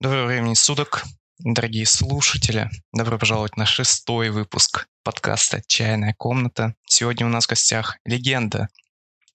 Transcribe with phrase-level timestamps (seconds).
[0.00, 1.04] Доброго времени суток,
[1.38, 2.68] дорогие слушатели.
[2.92, 6.74] Добро пожаловать на шестой выпуск подкаста «Чайная комната».
[6.84, 8.68] Сегодня у нас в гостях легенда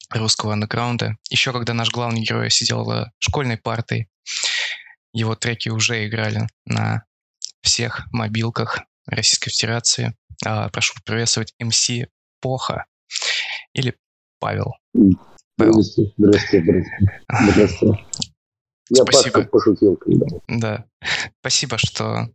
[0.10, 1.16] русского андеграунда.
[1.30, 4.10] Еще когда наш главный герой сидел за школьной партой,
[5.14, 7.06] его треки уже играли на
[7.62, 10.14] всех мобилках Российской Федерации.
[10.46, 11.90] А, прошу приветствовать МС
[12.42, 12.86] Поха
[13.74, 13.96] или
[14.40, 14.74] Павел.
[15.56, 15.82] Павел.
[15.82, 16.86] Здравствуйте, здравствуйте,
[17.30, 18.06] здравствуйте.
[18.90, 19.44] Я Спасибо.
[19.44, 19.96] пошутил.
[19.98, 20.26] Когда.
[20.48, 20.86] Да.
[21.40, 22.30] Спасибо, что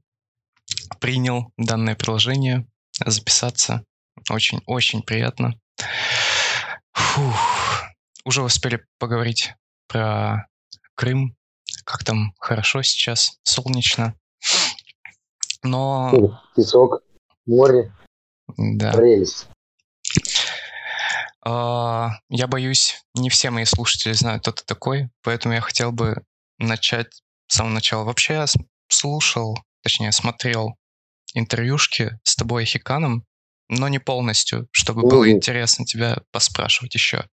[1.01, 2.67] принял данное приложение,
[3.05, 3.85] записаться.
[4.31, 5.59] Очень-очень приятно.
[6.93, 7.85] Фух.
[8.25, 9.55] Уже успели поговорить
[9.89, 10.47] про
[10.95, 11.37] Крым,
[11.85, 14.15] как там хорошо сейчас, солнечно.
[15.63, 16.41] Но...
[16.55, 17.03] Песок,
[17.47, 17.93] море,
[18.57, 18.93] да.
[18.93, 19.49] прелесть.
[21.47, 26.23] Uh, я боюсь, не все мои слушатели знают, кто ты такой, поэтому я хотел бы
[26.59, 28.05] начать с самого начала.
[28.05, 28.47] Вообще я
[28.89, 30.77] слушал, точнее смотрел
[31.35, 33.25] интервьюшки с тобой и Хиканом,
[33.69, 35.11] но не полностью, чтобы mm-hmm.
[35.11, 37.25] было интересно тебя поспрашивать еще.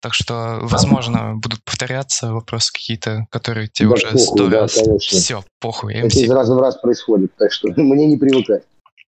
[0.00, 4.74] Так что, возможно, будут повторяться вопросы какие-то, которые тебе да, уже похуй, сто да, раз...
[4.74, 5.18] Конечно.
[5.18, 5.94] Все, похуй.
[5.94, 8.64] Это из раза в раз происходит, так что мне не привыкать.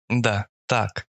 [0.10, 1.06] Да, так.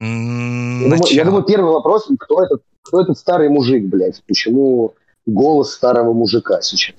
[0.00, 4.22] Я думаю, я думаю, первый вопрос, кто этот, кто этот старый мужик, блядь?
[4.26, 4.94] Почему
[5.26, 6.94] голос старого мужика сейчас?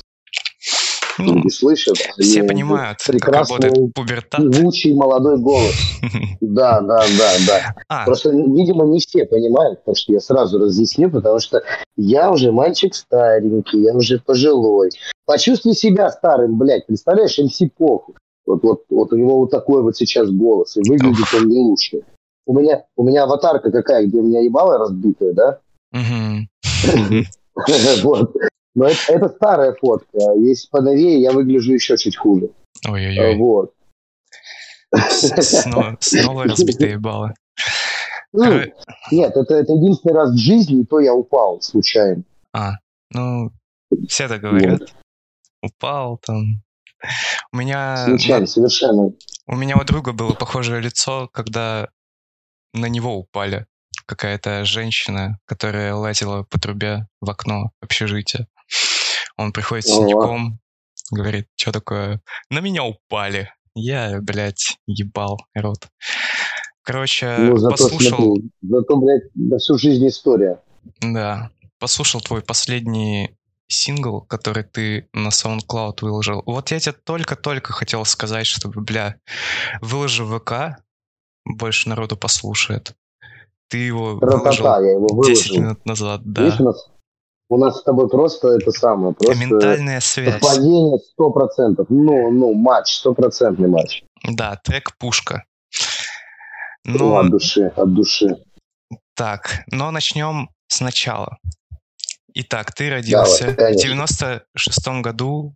[1.19, 1.95] Ну, люди слышат.
[2.17, 4.39] Все понимают, как работает пубертат.
[4.39, 5.75] Певучий молодой голос.
[6.41, 7.75] Да, да, да, да.
[7.89, 8.05] А.
[8.05, 11.61] Просто, видимо, не все понимают, потому что я сразу разъясню, потому что
[11.95, 14.89] я уже мальчик старенький, я уже пожилой.
[15.25, 18.15] Почувствуй себя старым, блядь, представляешь, МС Поху.
[18.47, 22.01] Вот, вот, вот у него вот такой вот сейчас голос, и выглядит он не лучше.
[22.47, 25.59] У меня, у меня аватарка какая, где у меня ебало разбитое, да?
[28.03, 28.33] Вот.
[28.79, 30.17] Но это, это старая фотка.
[30.37, 32.49] Если поновее, я выгляжу еще чуть хуже.
[32.87, 33.35] Ой-ой-ой.
[33.35, 33.73] Вот.
[34.95, 37.33] Снова, снова разбитые баллы.
[38.31, 38.61] Ну,
[39.11, 42.23] нет, это, это единственный раз в жизни, и то я упал случайно.
[42.53, 42.75] А,
[43.11, 43.51] ну,
[44.07, 44.79] все так говорят.
[44.79, 44.93] Вот.
[45.61, 46.63] Упал там.
[47.51, 48.05] У меня...
[48.05, 49.11] Случайно, совершенно.
[49.45, 51.89] У меня у друга было похожее лицо, когда
[52.73, 53.65] на него упали.
[54.05, 58.47] Какая-то женщина, которая лазила по трубе в окно общежития.
[59.39, 60.59] Он приходит с синяком,
[61.11, 62.21] говорит, что такое?
[62.49, 63.53] На меня упали.
[63.73, 65.87] Я, блядь, ебал рот.
[66.83, 68.17] Короче, ну, зато, послушал...
[68.17, 70.59] Смотри, зато, блядь, на всю жизнь история.
[70.99, 71.51] Да.
[71.79, 73.37] Послушал твой последний
[73.69, 76.43] сингл, который ты на SoundCloud выложил.
[76.45, 79.15] Вот я тебе только-только хотел сказать, чтобы, бля,
[79.79, 80.83] выложи в ВК,
[81.45, 82.93] больше народу послушает.
[83.69, 86.43] Ты его Ратата, выложил, я его выложил 10 минут назад, да.
[86.43, 86.89] Видишь, у нас
[87.49, 89.13] у нас с тобой просто это самое.
[89.13, 90.39] Просто Ментальная связь.
[90.39, 91.87] Падение сто процентов.
[91.89, 94.03] Ну, ну, матч, стопроцентный матч.
[94.23, 95.45] Да, трек «Пушка».
[96.85, 96.97] Но...
[96.97, 98.37] Ну, от души, от души.
[99.15, 101.37] Так, но начнем сначала.
[102.33, 105.55] Итак, ты родился Давай, в 96-м году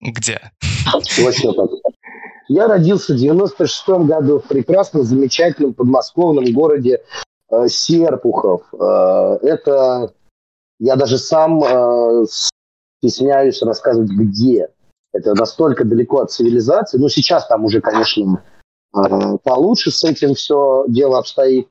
[0.00, 0.40] где?
[1.16, 1.70] Точно так.
[2.48, 7.00] Я родился в 96-м году в прекрасном, замечательном подмосковном городе
[7.50, 8.62] э, Серпухов.
[8.74, 10.12] Э, это
[10.80, 12.24] я даже сам э,
[12.98, 14.68] стесняюсь рассказывать, где.
[15.12, 16.98] Это настолько далеко от цивилизации.
[16.98, 18.42] Ну, сейчас там уже, конечно,
[18.96, 21.68] э, получше с этим все дело обстоит.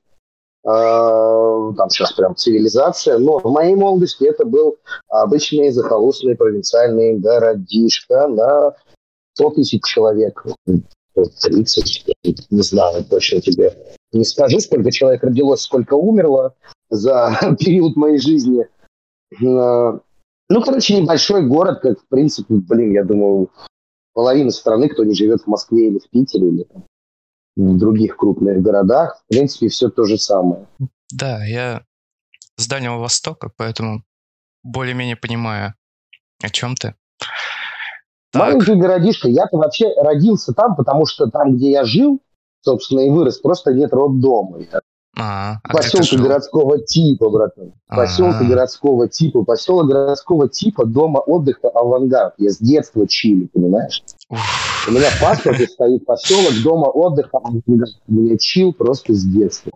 [0.63, 3.17] Э, там сейчас прям цивилизация.
[3.17, 4.77] Но в моей молодости это был
[5.07, 8.75] обычный захолустный провинциальный городишко на
[9.33, 10.45] 100 тысяч человек.
[11.15, 12.05] 30,
[12.51, 13.75] не знаю, точно тебе
[14.13, 16.53] не скажу, сколько человек родилось, сколько умерло
[16.89, 18.67] за период моей жизни–
[19.31, 23.51] ну, короче, небольшой город, как, в принципе, блин, я думаю,
[24.13, 26.85] половина страны, кто не живет в Москве или в Питере, или там,
[27.55, 30.67] в других крупных городах, в принципе, все то же самое.
[31.11, 31.83] Да, я
[32.57, 34.03] с Дальнего Востока, поэтому
[34.63, 35.75] более-менее понимаю,
[36.41, 36.95] о чем ты.
[38.31, 38.41] Так.
[38.41, 39.27] Маленький городишко.
[39.27, 42.21] Я-то вообще родился там, потому что там, где я жил,
[42.61, 44.59] собственно, и вырос, просто нет роддома.
[45.19, 47.73] А, а поселка городского типа, братан.
[47.87, 49.43] Поселка городского типа.
[49.43, 52.35] Поселок городского типа дома отдыха «Авангард».
[52.37, 54.03] Я с детства чили, понимаешь?
[54.29, 54.87] Уф.
[54.87, 58.01] У меня в паспорте стоит поселок дома отдыха «Авангард».
[58.07, 59.71] У меня чил просто с детства.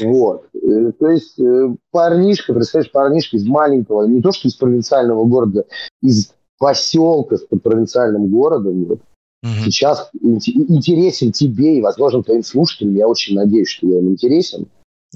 [0.00, 0.46] Вот.
[0.54, 5.64] Э, то есть э, парнишка, представляешь, парнишка из маленького, не то что из провинциального города,
[6.02, 9.00] из поселка с провинциальным городом, вот,
[9.42, 9.70] угу.
[9.70, 12.94] сейчас интересен тебе и, возможно, твоим слушателям.
[12.94, 14.68] Я очень надеюсь, что я им интересен.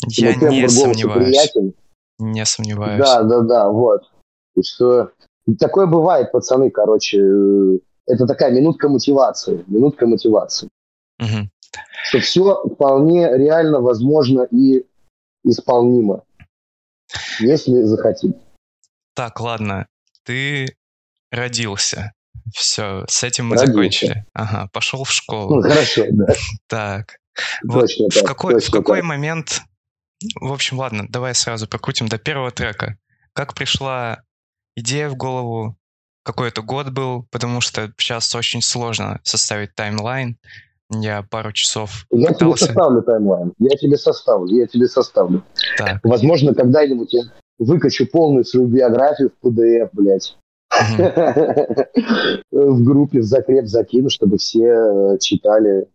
[0.09, 1.29] Я не сомневаюсь.
[1.29, 1.75] Приятен.
[2.19, 2.99] Не сомневаюсь.
[2.99, 4.03] Да, да, да, вот.
[4.57, 5.11] И что
[5.59, 7.19] Такое бывает, пацаны, короче.
[8.07, 9.65] Это такая минутка мотивации.
[9.67, 10.69] Минутка мотивации.
[11.19, 11.51] Мгм.
[12.05, 14.85] Что все вполне реально возможно и
[15.45, 16.25] исполнимо,
[17.41, 18.35] если захотим.
[19.15, 19.87] Так, ладно.
[20.25, 20.77] Ты
[21.31, 22.13] родился.
[22.55, 23.73] Все, с этим мы Родился.
[23.73, 24.27] закончили.
[24.35, 25.63] Ага, пошел в Ну, школу.
[25.63, 26.27] хорошо, да.
[26.69, 27.17] Так.
[27.65, 28.27] Вот Точно в так.
[28.27, 29.07] какой, в точно какой так.
[29.09, 29.63] момент...
[30.41, 32.97] В общем, ладно, давай сразу прокрутим до первого трека.
[33.33, 34.23] Как пришла
[34.77, 35.77] идея в голову?
[36.25, 37.27] Какой это год был?
[37.33, 40.37] Потому что сейчас очень сложно составить таймлайн.
[40.91, 42.67] Я пару часов Я тебе пытался.
[42.67, 43.53] составлю таймлайн.
[43.59, 44.55] Я тебе составлю.
[44.55, 45.43] Я тебе составлю.
[45.79, 45.99] Так.
[46.05, 47.23] Возможно, когда-нибудь я
[47.59, 50.37] выкачу полную свою биографию в PDF, блядь.
[52.51, 55.87] В группе в закреп закину, чтобы все э, читали,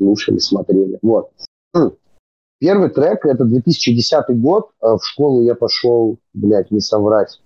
[0.00, 0.98] слушали, смотрели.
[1.02, 1.30] Вот.
[1.74, 1.92] М.
[2.60, 4.70] Первый трек это 2010 год.
[4.80, 7.40] А В школу я пошел, блядь, не соврать.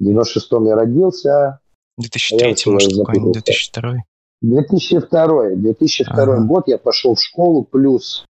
[0.00, 1.60] В 96-м я родился.
[1.98, 3.70] 2003, Я может, какой-нибудь, запутался.
[3.72, 3.94] 2002.
[4.42, 5.50] 2002.
[5.56, 6.44] 2002 Ага.
[6.44, 8.24] год я пошел в школу, плюс,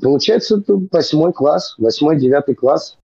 [0.00, 2.96] получается, это восьмой класс, восьмой, девятый класс.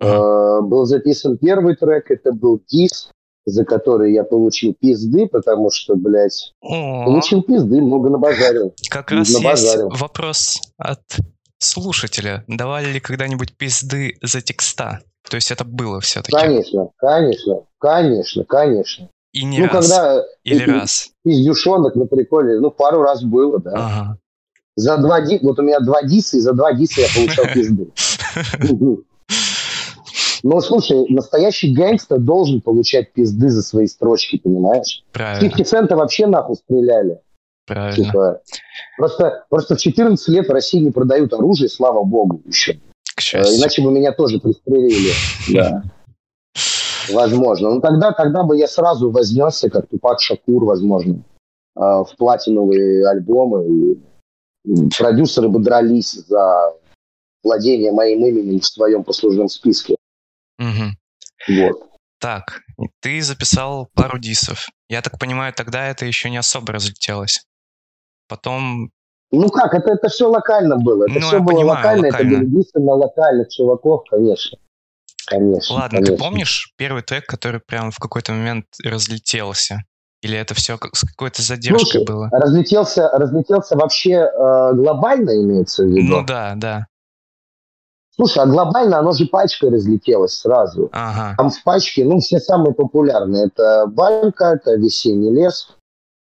[0.00, 3.10] Э, Был записан первый трек, это был дис,
[3.46, 8.74] за который я получил пизды, потому что, блядь, получил пизды, много набазарил.
[8.90, 9.88] как раз есть набазарил.
[9.90, 11.02] вопрос от
[11.58, 12.44] слушателя.
[12.46, 15.00] Давали ли когда-нибудь пизды за текста?
[15.28, 16.36] То есть это было все-таки?
[16.36, 19.08] Конечно, конечно, конечно, конечно.
[19.32, 19.88] И не ну, раз.
[19.88, 21.10] когда Или эти раз.
[21.22, 23.72] пиздюшонок на приколе, ну, пару раз было, да.
[23.74, 24.18] Ага.
[24.76, 25.38] За два ди...
[25.42, 27.88] Вот у меня два диса, и за два диса я получал пизды.
[30.42, 35.04] Ну, слушай, настоящий гэнгстер должен получать пизды за свои строчки, понимаешь?
[35.12, 37.20] Правильно, 50 цента вообще нахуй стреляли.
[37.66, 38.04] правильно.
[38.04, 38.40] Типа,
[38.96, 42.74] просто, просто в 14 лет в России не продают оружие, слава богу, еще.
[43.14, 43.58] К Э, счастью.
[43.58, 45.12] Иначе бы меня тоже пристрелили.
[45.54, 45.82] Да.
[47.12, 47.70] Возможно.
[47.74, 51.14] Ну тогда, тогда бы я сразу вознесся, как Тупак Шакур, возможно,
[51.76, 53.64] э, в платиновые альбомы.
[53.66, 53.98] И
[54.98, 56.74] продюсеры бы дрались за
[57.42, 59.96] владение моим именем в своем послужном списке.
[60.58, 60.96] Мгм.
[61.48, 61.76] Вот.
[62.20, 62.62] Так,
[63.00, 64.66] ты записал пару дисов.
[64.88, 67.44] Я так понимаю, тогда это еще не особо разлетелось.
[68.28, 68.90] Потом...
[69.30, 71.04] Ну как, это, это все локально было.
[71.04, 72.28] Это Ну, все было понимаю, локально, локально.
[72.28, 74.58] это были дисы на локальных чуваков, конечно.
[75.26, 75.76] Конечно.
[75.76, 76.16] Ладно, конечно.
[76.16, 79.82] ты помнишь первый трек, который прям в какой-то момент разлетелся?
[80.22, 82.28] Или это все с какой-то задержкой Слушай, было?
[82.32, 86.00] разлетелся, разлетелся вообще э, глобально, имеется в виду?
[86.20, 86.86] Ну да, да.
[88.18, 90.88] Слушай, а глобально оно же пачкой разлетелось сразу.
[90.92, 91.36] Ага.
[91.38, 93.46] Там в пачке, ну, все самые популярные.
[93.46, 95.68] Это банька, это весенний лес,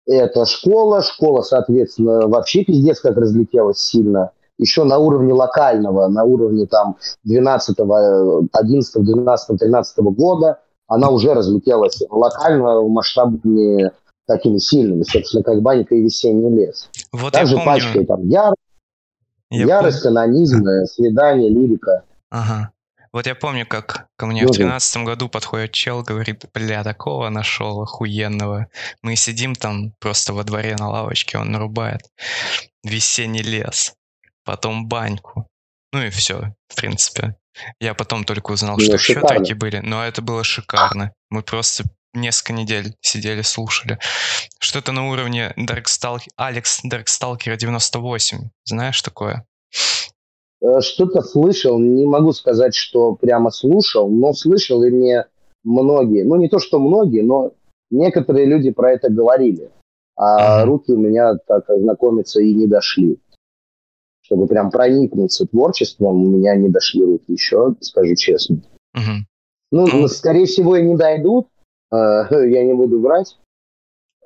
[0.07, 1.03] это школа.
[1.03, 4.31] Школа, соответственно, вообще пиздец как разлетелась сильно.
[4.57, 12.03] Еще на уровне локального, на уровне там 12, 11, 12, 13 года она уже разлетелась
[12.09, 13.91] локально масштабами
[14.27, 16.89] такими сильными, собственно, как банька и весенний лес.
[17.13, 17.67] Вот помню.
[17.67, 18.55] пачкой там яр,
[19.57, 22.05] я ярость, канонизм, э, свидание, лирика.
[22.31, 22.71] Ага.
[23.13, 27.29] Вот я помню, как ко мне Ну в тринадцатом году подходит чел, говорит, бля, такого
[27.29, 28.67] нашел охуенного.
[29.03, 32.03] Мы сидим там просто во дворе на лавочке, он нарубает.
[32.83, 33.95] Весенний лес,
[34.45, 35.47] потом баньку.
[35.93, 37.37] Ну и все, в принципе.
[37.79, 39.29] Я потом только узнал, Ну, что еще шикарно.
[39.45, 41.13] треки были, но это было шикарно.
[41.31, 41.85] Мы просто
[42.15, 43.99] несколько недель сидели, слушали.
[44.59, 46.21] Что-то на уровне Darkstalk...
[46.37, 48.39] Алекс Дарксталкера 98.
[48.65, 49.47] Знаешь такое?
[50.63, 55.27] Э, Что-то слышал, не могу сказать, что прямо слушал, но слышал и мне
[55.65, 57.53] многие, ну не то, что многие, но
[57.91, 59.71] некоторые люди про это говорили.
[60.17, 60.71] А Мгм.
[60.71, 63.19] руки у меня так ознакомиться и не дошли.
[64.23, 68.63] Чтобы прям проникнуться творчеством, у меня не дошли руки еще, скажу честно.
[68.95, 69.27] Мгм.
[69.73, 70.09] Ну, Ну.
[70.09, 71.49] скорее всего, и не дойдут,
[72.31, 73.37] я не буду врать,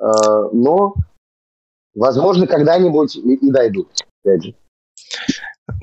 [0.00, 0.94] Э, но,
[1.94, 3.88] возможно, когда-нибудь и, и дойдут,
[4.24, 4.54] опять же.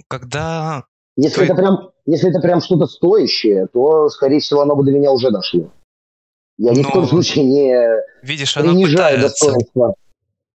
[0.08, 0.84] Когда
[1.16, 5.12] Если это прям, если это прям что-то стоящее, то, скорее всего, оно бы до меня
[5.12, 5.72] уже дошло.
[6.58, 9.96] Я ни в коем случае не Видишь, оно принижаю пытается, достоинства.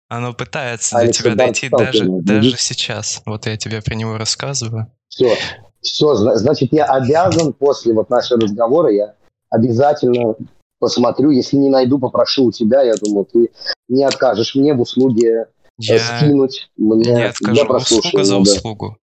[0.08, 3.22] оно пытается до Алекса тебя дойти даже, даже сейчас.
[3.26, 4.90] Вот я тебе про него рассказываю.
[5.08, 5.36] Все,
[5.82, 9.14] все, значит, я обязан после вот нашего разговора, я
[9.50, 10.36] обязательно
[10.80, 13.50] посмотрю, если не найду, попрошу у тебя, я думаю, ты
[13.88, 15.46] не откажешь мне в услуге
[15.78, 17.64] Я скинуть мне не откажу.
[17.66, 18.40] для Услуга за да.
[18.40, 18.98] услугу.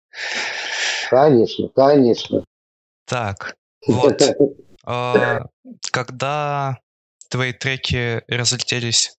[1.11, 2.45] Конечно, конечно.
[3.07, 3.55] Так,
[3.87, 4.21] вот.
[4.87, 5.47] а,
[5.91, 6.79] Когда
[7.29, 9.17] твои треки разлетелись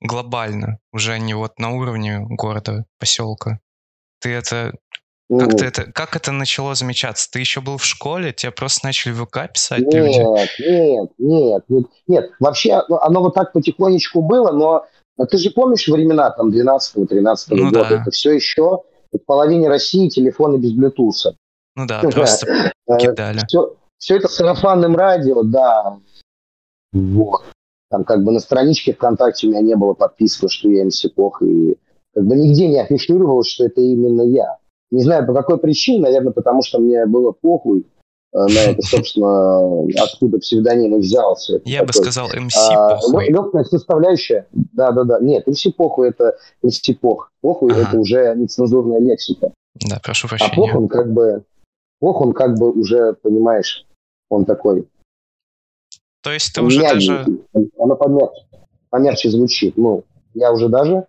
[0.00, 3.60] глобально, уже не вот на уровне города, поселка,
[4.20, 4.72] ты это
[5.28, 7.28] Как, ты это, как это начало замечаться?
[7.30, 10.18] Ты еще был в школе, тебя просто начали в ВК писать Нет, люди?
[10.18, 12.30] нет, нет, нет, нет.
[12.38, 14.86] Вообще ну, оно вот так потихонечку было, но
[15.18, 17.88] а ты же помнишь времена там 12-13 Ну года?
[17.88, 18.02] да.
[18.02, 21.34] Это все еще в половине России телефоны без Bluetooth.
[21.74, 23.40] Ну да, просто кидали.
[23.48, 25.98] Все, все это сарафанным радио, да.
[26.92, 27.42] Вот.
[27.90, 31.42] Там как бы на страничке ВКонтакте у меня не было подписки, что я МС Пох,
[31.42, 31.76] и
[32.14, 34.58] как бы нигде не афишировалось, что это именно я.
[34.90, 37.86] Не знаю, по какой причине, наверное, потому что мне было похуй
[38.32, 41.60] э, на это, собственно, откуда псевдоним и взялся.
[41.64, 43.28] Я бы такой, сказал МС а, похуй.
[43.28, 44.46] лёгкая составляющая.
[44.52, 45.18] Да-да-да.
[45.20, 47.32] Нет, МС Похуй это МС Пох.
[47.40, 47.88] Похуй Ага.
[47.88, 49.52] это уже нецензурная лексика.
[49.88, 50.76] Да, прошу А Пох, прощения.
[50.76, 51.44] он как бы,
[52.00, 53.86] Пох, он как бы уже, понимаешь,
[54.30, 54.88] он такой
[56.22, 57.26] То есть ты уже даже...
[57.78, 58.46] Оно помягче,
[58.90, 59.76] помягче звучит.
[59.76, 61.06] Ну, я уже даже...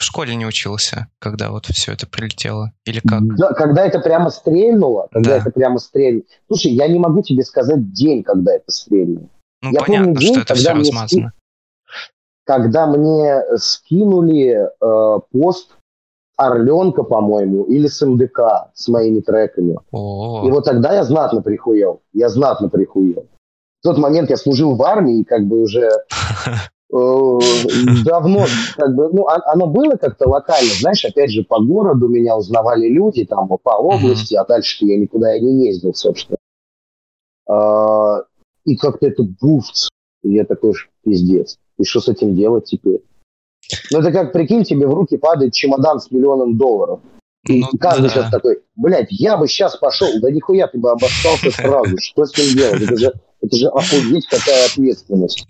[0.00, 2.72] в школе не учился, когда вот все это прилетело?
[2.86, 3.20] Или как?
[3.36, 5.36] Да, когда это прямо стрельнуло, когда Да.
[5.36, 6.24] это прямо стрельнуло.
[6.48, 9.28] Слушай, я не могу тебе сказать день, когда это стрельнуло.
[9.62, 11.32] Ну, Я понятно, помню день, что это все размазано.
[12.46, 15.76] Когда мне скинули э, пост
[16.38, 19.78] Орленка, по-моему, или с МДК с моими треками.
[19.90, 22.00] О, И вот тогда я знатно прихуел.
[22.14, 23.26] Я знатно прихуел.
[23.80, 25.90] В тот момент я служил в армии, и как бы уже э,
[28.04, 32.36] давно, как бы, ну, а- оно было как-то локально, знаешь, опять же, по городу меня
[32.36, 36.38] узнавали люди, там, по области, а дальше я никуда и не ездил, собственно.
[37.48, 38.22] А,
[38.64, 39.88] И как-то это буфц.
[40.22, 41.56] И я такой, ж, пиздец.
[41.78, 43.02] И что с этим делать теперь?
[43.90, 47.00] Ну, это как, прикинь, тебе в руки падает чемодан с миллионом долларов.
[47.48, 48.08] И Ну каждый да.
[48.10, 51.96] сейчас такой, блядь, я бы сейчас пошел, да нихуя ты бы обоссался сразу.
[51.98, 52.82] Что с ним делать?
[52.82, 55.46] Это же, это же охуеть какая ответственность.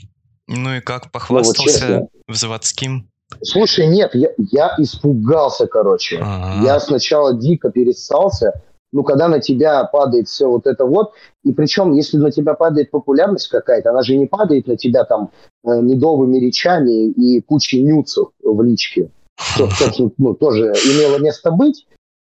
[0.51, 1.11] Ну и как, честно.
[1.13, 3.09] похвастался в заводским?
[3.43, 6.19] Слушай, нет, я, я испугался, короче.
[6.21, 6.65] Ага.
[6.65, 8.61] Я сначала дико перессался,
[8.93, 11.13] ну, когда на тебя падает все вот это вот,
[11.45, 15.31] и причем, если на тебя падает популярность какая-то, она же не падает на тебя там
[15.65, 21.87] э, медовыми речами и кучей нюцев в личке, что, собственно, ну, тоже имело место быть,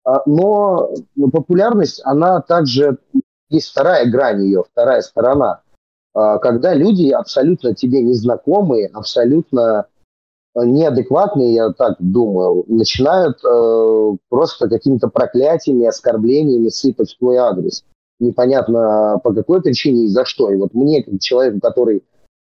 [0.05, 2.97] А, но ну, популярность, она также,
[3.51, 5.61] есть вторая грань ее, вторая сторона,
[6.41, 9.87] когда люди абсолютно тебе незнакомые, абсолютно
[10.65, 17.85] неадекватные, я так думаю, начинают э, просто какими-то проклятиями, оскорблениями сыпать в твой адрес.
[18.19, 20.51] Непонятно по какой причине и за что.
[20.51, 22.05] И вот мне, как человеку, который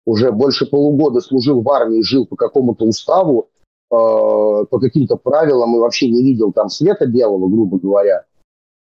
[0.06, 3.50] уже больше полугода служил в армии, жил по какому-то уставу,
[3.92, 8.24] э, по каким-то правилам и вообще не видел там света белого, грубо говоря,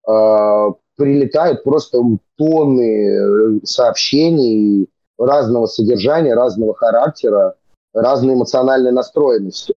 [0.07, 1.97] э, прилетают просто
[2.35, 7.55] тонны э, сообщений разного содержания, разного характера,
[7.93, 9.73] разной эмоциональной настроенности.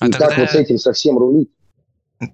[0.00, 1.50] А и тогда как вот с этим совсем рулить?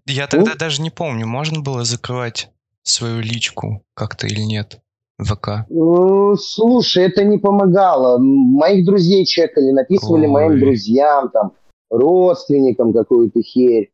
[0.06, 2.50] я тогда даже не помню, можно было закрывать
[2.82, 4.80] свою личку как-то или нет
[5.18, 5.66] ВК?
[5.68, 8.18] Ну, Слушай, это не помогало.
[8.18, 10.32] Моих друзей чекали, написывали Ой.
[10.32, 11.52] моим друзьям, там,
[11.90, 13.91] родственникам какую-то херь.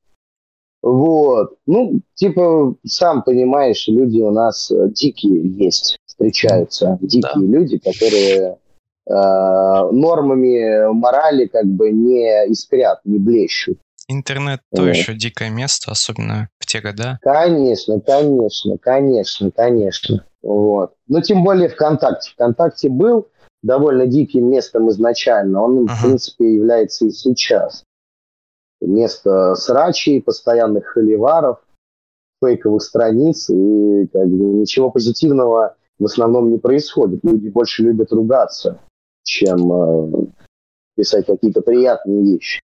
[0.82, 1.54] Вот.
[1.66, 6.99] Ну, типа, сам понимаешь, люди у нас э, дикие есть, встречаются.
[7.00, 7.40] Дикие Да.
[7.40, 8.58] люди, которые
[9.06, 9.12] э,
[9.92, 13.78] нормами морали как бы не искрят, не блещут.
[14.11, 14.88] Интернет то Вот.
[14.88, 17.18] еще дикое место, особенно в те года.
[17.23, 20.25] Конечно, конечно, конечно, конечно.
[20.42, 20.94] Вот.
[21.08, 22.30] Но тем более ВКонтакте.
[22.30, 23.26] ВКонтакте был
[23.62, 25.62] довольно диким местом изначально.
[25.62, 26.00] Он, в Ага.
[26.06, 27.82] принципе, является и сейчас.
[28.80, 31.58] Место срачей, постоянных холиваров,
[32.42, 37.20] фейковых страниц, и как бы, ничего позитивного в основном не происходит.
[37.25, 38.78] Люди больше любят ругаться,
[39.25, 40.26] чем э,
[40.97, 42.61] писать какие-то приятные вещи.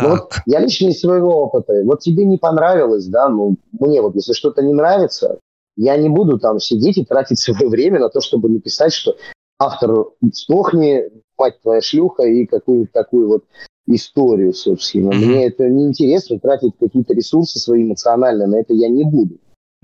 [0.00, 1.82] Ну вот я лично из своего опыта.
[1.84, 5.38] Вот тебе не понравилось, да, ну, мне вот, если что-то не нравится,
[5.76, 9.16] я не буду там сидеть и тратить свое время на то, чтобы написать, что
[9.58, 13.44] автор сдохни, мать твоя шлюха, и какую-нибудь такую вот
[13.94, 15.10] историю, собственно.
[15.12, 15.18] Мгм.
[15.26, 19.36] Мне это неинтересно, тратить какие-то ресурсы свои эмоциональные, на это я не буду.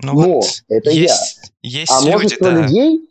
[0.03, 3.09] ну но вот это есть, есть А люди, множество да, людей,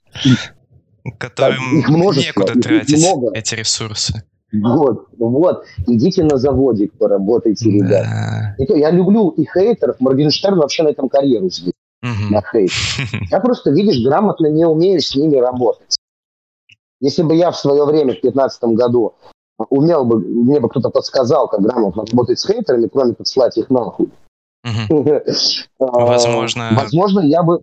[1.19, 3.37] которым их множество, некуда их тратить много.
[3.37, 4.23] эти ресурсы.
[4.53, 7.91] вот, вот, идите на заводик, поработайте, ребят.
[7.91, 8.55] Да.
[8.59, 11.73] И то я люблю и хейтеров, Моргенштерн вообще на этом карьеру сделал,
[12.03, 12.33] Мгм.
[12.33, 12.71] на хейт.
[13.31, 15.97] Я просто, видишь, грамотно не умею с ними работать.
[17.01, 19.15] Если бы я в свое время, в 2015 году,
[19.59, 23.71] умел бы, мне бы кто-то подсказал, как грамотно работать с хейтерами, кроме как слать их
[23.71, 24.09] нахуй.
[25.79, 27.63] А, Возможно- Возможно, я бы...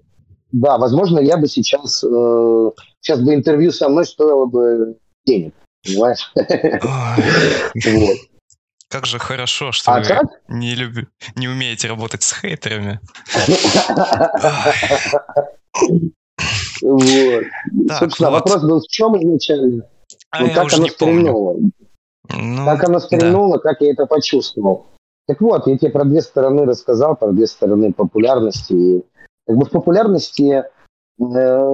[0.51, 2.03] Да, возможно, я бы сейчас...
[2.03, 2.71] э,
[3.01, 4.95] Сейчас бы интервью со мной стоило бы
[5.25, 5.53] денег.
[5.83, 6.31] Понимаешь?
[8.89, 10.25] Как же хорошо, что а вы как?
[10.47, 11.07] не, люб...
[11.35, 12.99] не умеете работать с хейтерами.
[16.81, 17.43] Вот.
[17.97, 19.83] Собственно, вопрос был в чем изначально?
[20.31, 21.55] А ну, как оно стрельнуло?
[22.29, 24.87] Ну, как оно стрельнуло, как я это почувствовал.
[25.27, 28.73] Так вот, я тебе про две стороны рассказал, про две стороны популярности.
[28.73, 29.05] И,
[29.45, 30.63] как бы в популярности
[31.19, 31.73] э,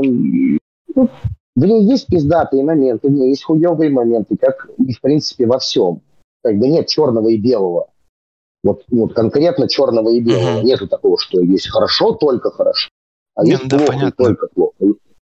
[1.56, 5.60] в ней есть пиздатые моменты, в ней есть хуевые моменты, как и в принципе во
[5.60, 6.02] всем.
[6.44, 7.90] Как бы нет черного и белого.
[8.64, 10.60] Вот, вот конкретно черного и белого.
[10.60, 10.64] Mm-hmm.
[10.64, 12.90] Нету такого, что есть хорошо, только хорошо.
[13.36, 14.26] А есть да, плохо понятно.
[14.26, 14.76] только плохо.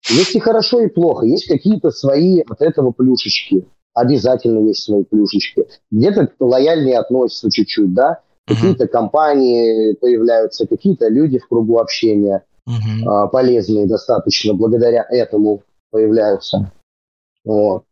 [0.09, 1.25] Есть и хорошо, и плохо.
[1.25, 5.67] Есть какие-то свои от этого плюшечки обязательно есть свои плюшечки.
[5.91, 13.05] Где-то лояльнее относятся чуть-чуть, да, какие-то компании появляются, какие-то люди в кругу общения uh-huh.
[13.05, 16.71] а, полезные достаточно, благодаря этому появляются.
[17.43, 17.85] Вот.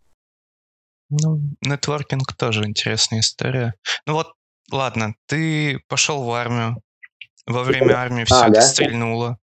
[1.10, 3.74] Ну, нетворкинг тоже интересная история.
[4.06, 4.28] Ну вот,
[4.72, 6.78] ладно, ты пошел в армию,
[7.48, 8.62] во время армии все а, это да?
[8.62, 9.40] стрельнуло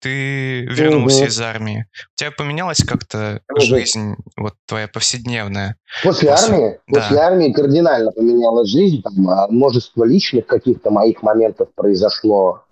[0.00, 1.26] ты вернулся угу.
[1.26, 1.86] из армии.
[2.14, 3.60] У тебя поменялась как-то угу.
[3.60, 5.76] жизнь, вот твоя повседневная?
[6.02, 6.50] После, после...
[6.50, 6.80] армии?
[6.86, 7.00] Да.
[7.00, 9.02] После армии кардинально поменялась жизнь.
[9.02, 12.62] Там а, множество личных каких-то моих моментов произошло.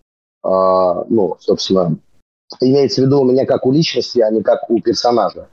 [0.44, 1.96] Э, ну, собственно,
[2.60, 5.48] имеется в виду у меня как у личности, а не как у персонажа.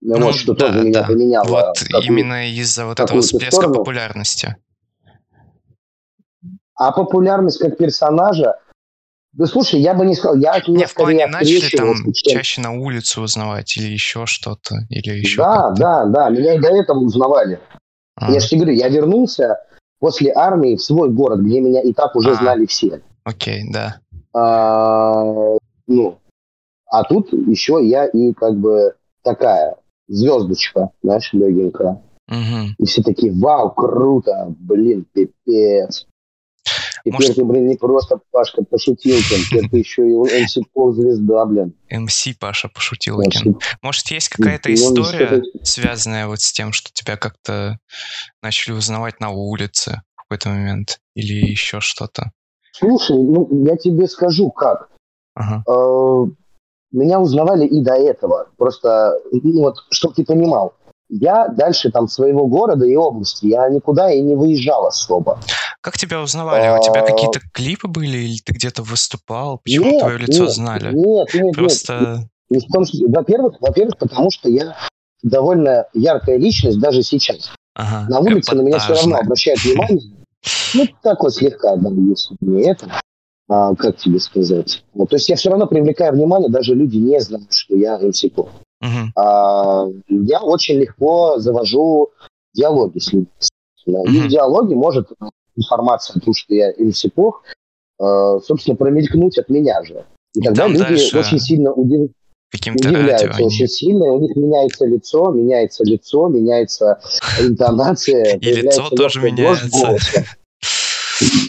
[0.00, 1.06] Ну, ну вот, что да, тоже меня да.
[1.06, 1.46] поменяло.
[1.48, 3.74] Вот именно из-за вот этого всплеска сторону.
[3.74, 4.56] популярности.
[6.74, 8.56] А популярность как персонажа,
[9.36, 12.12] да слушай, я бы не сказал, я от нее в плане начали там чем...
[12.14, 16.68] чаще на улицу узнавать или еще что-то, или еще Да, да, да, меня и до
[16.68, 17.60] этого узнавали.
[18.14, 18.32] А.
[18.32, 19.58] Я же тебе говорю, я вернулся
[19.98, 22.34] после армии в свой город, где меня и так уже а.
[22.34, 23.02] знали все.
[23.24, 24.00] Окей, да.
[24.32, 25.22] А,
[25.86, 26.18] ну,
[26.90, 29.76] а тут еще я и как бы такая
[30.08, 32.02] звездочка, знаешь, легенькая.
[32.28, 32.74] Угу.
[32.78, 36.06] И все такие, вау, круто, блин, пипец.
[37.06, 37.36] Теперь Может...
[37.36, 41.72] ты, блин, не просто Пашка Пошутилкин, теперь ты еще и МС Пол звезда, блин.
[41.88, 43.60] МС Паша Пошутилкин.
[43.80, 47.78] Может, есть какая-то история, связанная вот с тем, что тебя как-то
[48.42, 50.98] начали узнавать на улице в какой-то момент?
[51.14, 52.32] Или еще что-то?
[52.72, 54.88] Слушай, ну, я тебе скажу как.
[55.36, 55.62] Ага.
[55.68, 56.26] Э,
[56.90, 58.48] меня узнавали и до этого.
[58.56, 60.74] Просто, ну, вот, чтобы ты понимал,
[61.08, 65.38] я дальше там своего города и области, я никуда и не выезжал особо.
[65.86, 66.76] Как тебя узнавали?
[66.76, 69.58] У тебя а, какие-то клипы были или ты где-то выступал?
[69.58, 70.92] Почему нет, твое лицо нет, знали?
[70.92, 72.28] Нет, нет, Просто...
[72.50, 72.64] нет.
[73.06, 74.76] Во-первых, во-первых, потому что я
[75.22, 77.52] довольно яркая личность даже сейчас.
[77.76, 80.12] Ага, на улице на меня все равно обращают внимание.
[80.74, 82.90] Ну, так вот слегка, да, если не это.
[83.48, 84.82] А, как тебе сказать?
[84.92, 88.24] Вот, то есть я все равно привлекаю внимание, даже люди не знают, что я МС
[88.84, 89.06] Uh-huh.
[89.16, 92.10] А, я очень легко завожу
[92.54, 93.28] диалоги с людьми.
[93.88, 94.04] Uh-huh.
[94.06, 95.08] И в диалоге может
[95.56, 97.42] информация о том, что я МСПОХ,
[98.00, 98.04] э,
[98.44, 100.04] собственно, промелькнуть от меня же.
[100.34, 101.18] И, тогда люди дальше...
[101.18, 102.10] очень сильно удив...
[102.52, 107.00] удивляются, радио, очень сильно, у них меняется лицо, меняется лицо, меняется
[107.40, 108.36] интонация.
[108.40, 109.96] И лицо тоже меняется.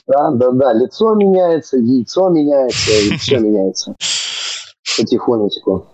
[0.08, 3.96] Да, да, да, лицо меняется, яйцо меняется, все меняется
[4.98, 5.86] потихонечку.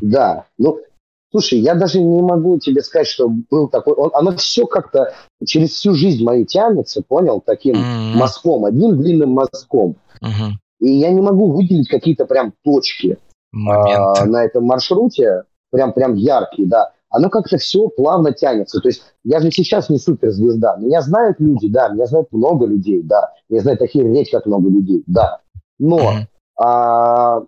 [0.00, 0.80] Да, ну,
[1.30, 3.94] слушай, я даже не могу тебе сказать, что был такой...
[3.94, 5.12] Он, оно все как-то
[5.44, 8.18] через всю жизнь мою тянется, понял, таким угу.
[8.18, 9.96] мазком, одним длинным мазком.
[10.20, 10.58] Угу.
[10.80, 13.18] И я не могу выделить какие-то прям точки
[13.54, 16.92] а, на этом маршруте, прям, прям яркие, да.
[17.10, 18.80] Оно как-то все плавно тянется.
[18.80, 20.76] То есть я же сейчас не суперзвезда.
[20.76, 23.32] Меня знают люди, да, меня знают много людей, да.
[23.48, 25.40] Меня знает такие редь, как много людей, да.
[25.78, 26.26] Но mm-hmm.
[26.60, 27.42] а,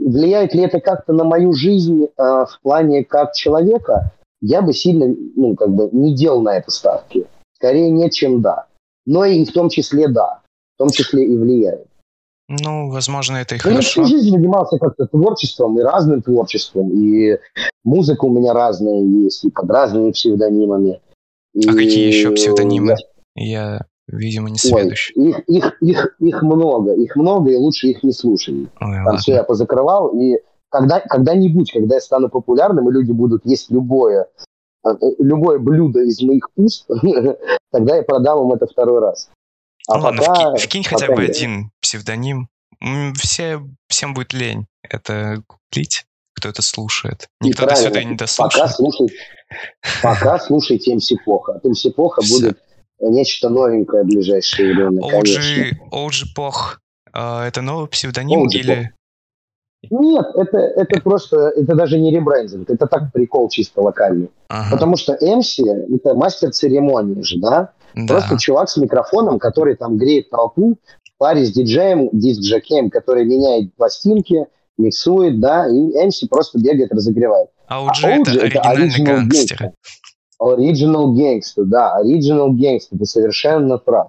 [0.00, 5.14] влияет ли это как-то на мою жизнь э, в плане как человека, я бы сильно,
[5.36, 7.26] ну, как бы не делал на это ставки.
[7.54, 8.66] Скорее нет, чем да.
[9.06, 10.40] Но и в том числе да.
[10.76, 11.86] В том числе и влияет.
[12.48, 14.02] Ну, возможно, это и ну, хорошо.
[14.02, 17.38] Я всю жизнь занимался как-то творчеством, и разным творчеством, и
[17.84, 21.00] музыка у меня разная есть, и под разными псевдонимами.
[21.54, 21.68] И...
[21.68, 22.96] А какие еще псевдонимы?
[23.36, 23.44] Я...
[23.44, 23.80] я
[24.12, 25.14] Видимо, не сведущий.
[25.16, 28.54] Ой, их, их, их, их много, их много, и лучше их не слушать.
[28.54, 29.18] Ой, Там ладно.
[29.18, 30.36] все я позакрывал, и
[30.68, 34.26] когда, когда-нибудь, когда я стану популярным, и люди будут есть любое,
[34.86, 36.86] э, любое блюдо из моих уст,
[37.72, 39.30] тогда я продам им это второй раз.
[39.88, 41.30] А ну пока, ладно, вки, вкинь хотя бы нет.
[41.30, 42.48] один псевдоним.
[43.14, 47.28] Все, всем будет лень это куплить, кто это слушает.
[47.40, 48.52] Никто до сюда не дослушает.
[48.52, 49.08] Пока слушай,
[50.02, 51.54] пока слушайте МС Плохо.
[51.54, 52.58] От МС Плохо будет
[53.02, 56.80] нечто новенькое в ближайшее время, OG, OG Пох,
[57.12, 58.92] а, это новый псевдоним OG или...
[59.90, 64.30] Нет, это, это просто, это даже не ребрендинг, это так прикол чисто локальный.
[64.48, 64.70] Ага.
[64.70, 65.64] Потому что MC–
[65.96, 67.72] это мастер церемонии же, да?
[67.94, 68.06] Да.
[68.06, 73.74] Просто чувак с микрофоном, который там греет толпу, в паре с диджеем, диск-джокеем, который меняет
[73.74, 74.46] пластинки,
[74.78, 77.48] миксует, да, и MC просто бегает, разогревает.
[77.66, 79.56] А OG это OG оригинальный original гангстер.
[79.58, 79.72] gangster.
[80.42, 84.08] Original gangster, да, original gangster, ты совершенно прав.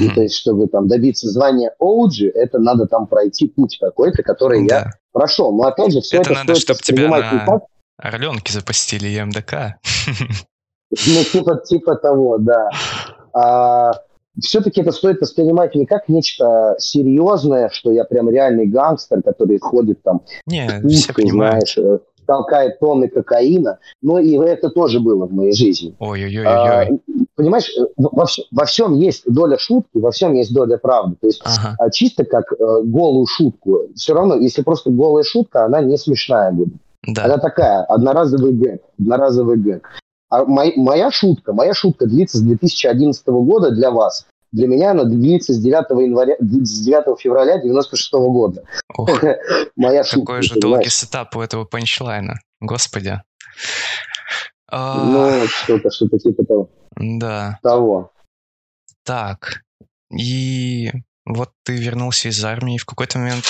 [0.00, 4.62] И то есть, чтобы там добиться звания OG, это надо там пройти путь какой-то, который
[4.62, 4.90] я Да.
[5.12, 5.52] прошел.
[5.54, 7.62] Но опять же, все Это это, надо, стоит чтоб тебя на- так,
[7.98, 9.76] Орленки запустили и МДК.
[10.90, 12.70] ну, типа, типа того, да.
[14.40, 20.02] все-таки это стоит воспринимать не как нечто серьезное, что я прям реальный гангстер, который ходит
[20.02, 21.68] там Не, все понимают.
[21.68, 23.78] знаешь, э, толкает тонны кокаина.
[24.02, 25.94] Но и это тоже было в моей жизни.
[25.98, 27.00] А, Ой-ой-ой-ой.
[27.36, 31.16] понимаешь, во, во всем есть доля шутки, во всем есть доля правды.
[31.20, 31.76] То есть Ага.
[31.78, 33.82] а чисто как э, голую шутку.
[33.94, 36.74] Все равно, если просто голая шутка, она не смешная будет.
[37.06, 37.24] Да.
[37.24, 39.88] Она такая, одноразовый гэг, одноразовый гэг.
[40.30, 44.26] А мой- моя шутка, моя шутка длится с 2011 года для вас.
[44.54, 48.62] Для меня она длится с 9, января, с 9 февраля 96 года.
[48.96, 49.10] Ох,
[49.76, 52.34] Моя шутка, какой же долгий setup у этого панчлайна.
[52.60, 53.20] Господи.
[54.70, 56.70] А, Ну, что-то, что-то типа того.
[56.96, 57.58] Да.
[57.64, 58.12] того.
[59.02, 59.62] Так.
[60.16, 60.92] И
[61.24, 63.46] вот ты вернулся из армии, в какой-то момент...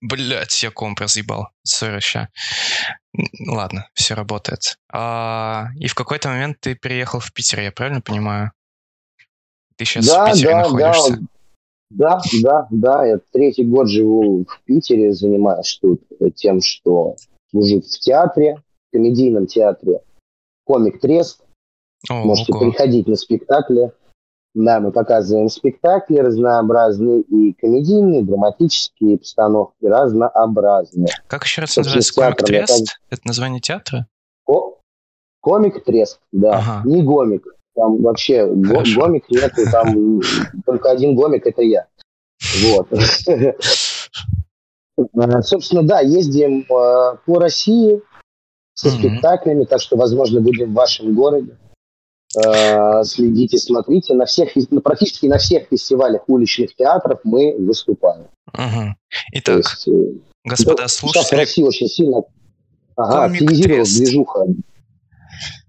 [0.00, 1.50] Блять, я комп разъебал.
[1.62, 2.28] Sorry, ща.
[3.46, 4.78] Ладно, все работает.
[4.92, 8.50] А, и в какой-то момент ты переехал в Питер, я правильно понимаю?
[9.80, 11.18] Ты сейчас в Да, Питере да, находишься?
[11.88, 12.20] да.
[12.42, 13.06] Да, да.
[13.06, 16.02] Я третий год живу в Питере, занимаюсь тут
[16.34, 17.16] тем, что
[17.50, 20.02] служу в театре, в комедийном театре.
[20.66, 21.40] Комик Трест.
[22.10, 22.60] О, Можете ого.
[22.70, 23.90] приходить на спектакли.
[24.54, 31.08] Да, мы показываем спектакли разнообразные и комедийные, и драматические постановки разнообразные.
[31.26, 33.00] Как еще раз называется комик Трест?
[33.08, 34.06] Это название театра?
[34.44, 34.74] Ко-
[35.40, 36.82] комик Трест, да, Ага.
[36.86, 37.46] не гомик.
[37.74, 40.20] Там вообще го- гомик нету, там
[40.66, 41.86] только один гомик, это я.
[42.62, 42.88] Вот.
[43.26, 43.54] Э,
[45.42, 48.02] Собственно, да, ездим э, по России
[48.74, 51.56] со спектаклями, так что, возможно, будем в вашем городе.
[52.36, 54.14] Э, Следите, смотрите.
[54.14, 54.50] На всех,
[54.82, 58.26] практически на всех фестивалях уличных театров мы выступаем.
[59.32, 59.64] Итак,
[60.44, 62.22] господа да, Сейчас слушатели, Россия очень сильно
[62.96, 64.46] активизировалась движуха.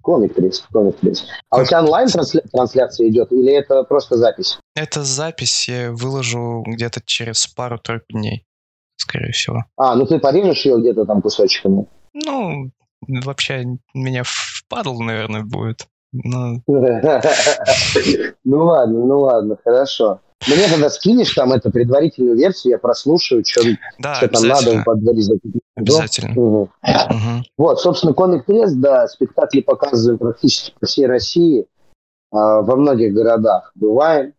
[0.01, 1.25] Комик Трест, комик Трест.
[1.49, 4.57] А у тебя онлайн трансля- трансляция идет или это просто запись?
[4.75, 8.45] это запись я выложу где-то через пару-тройку дней,
[8.97, 9.65] скорее всего.
[9.77, 11.87] А, ну ты порежешь ее где-то там кусочками.
[12.13, 12.71] Ну,
[13.07, 15.87] вообще, меня впадл, наверное, будет.
[16.13, 16.61] Ну,
[18.43, 20.19] Ну ладно, ну ладно, хорошо.
[20.47, 23.61] Мне тогда скинешь там эту предварительную версию, я прослушаю, что
[23.99, 24.83] да, там надо обязательно.
[24.83, 25.29] под запись.
[25.75, 26.33] Обязательно.
[26.33, 26.69] Мгм.
[27.09, 27.43] Мгм.
[27.57, 31.67] Вот, собственно, комик Трест, да, спектакли показываем практически по всей России,
[32.31, 34.33] а, во многих городах бываем.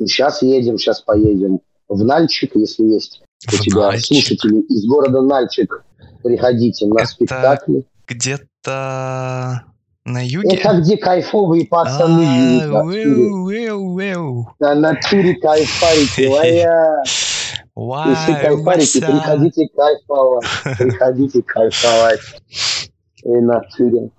[0.00, 4.06] Сейчас едем, сейчас поедем в Нальчик, если есть у В тебя Нальчик.
[4.06, 5.84] слушатели из города Нальчик,
[6.22, 7.84] приходите на Это спектакли.
[8.06, 9.64] Где-то
[10.04, 10.56] на юге?
[10.56, 13.08] Это где кайфовые пацаны А, натуре.
[13.08, 14.48] уэу, уэу, уэу.
[14.60, 16.20] На натуре кайфарики.
[17.76, 20.44] Если кайфарики, приходите кайфовать,
[20.78, 22.20] приходите кайфовать.
[23.24, 24.10] И натуре.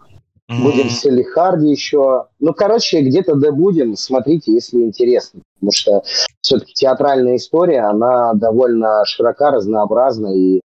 [0.48, 2.26] Будем М, в Селихарде еще.
[2.39, 3.95] Ну, короче, где-то да будем.
[3.95, 5.41] Смотрите, если интересно.
[5.56, 6.04] Потому что
[6.41, 10.28] все-таки театральная история, она довольно широка, разнообразна.
[10.36, 10.62] И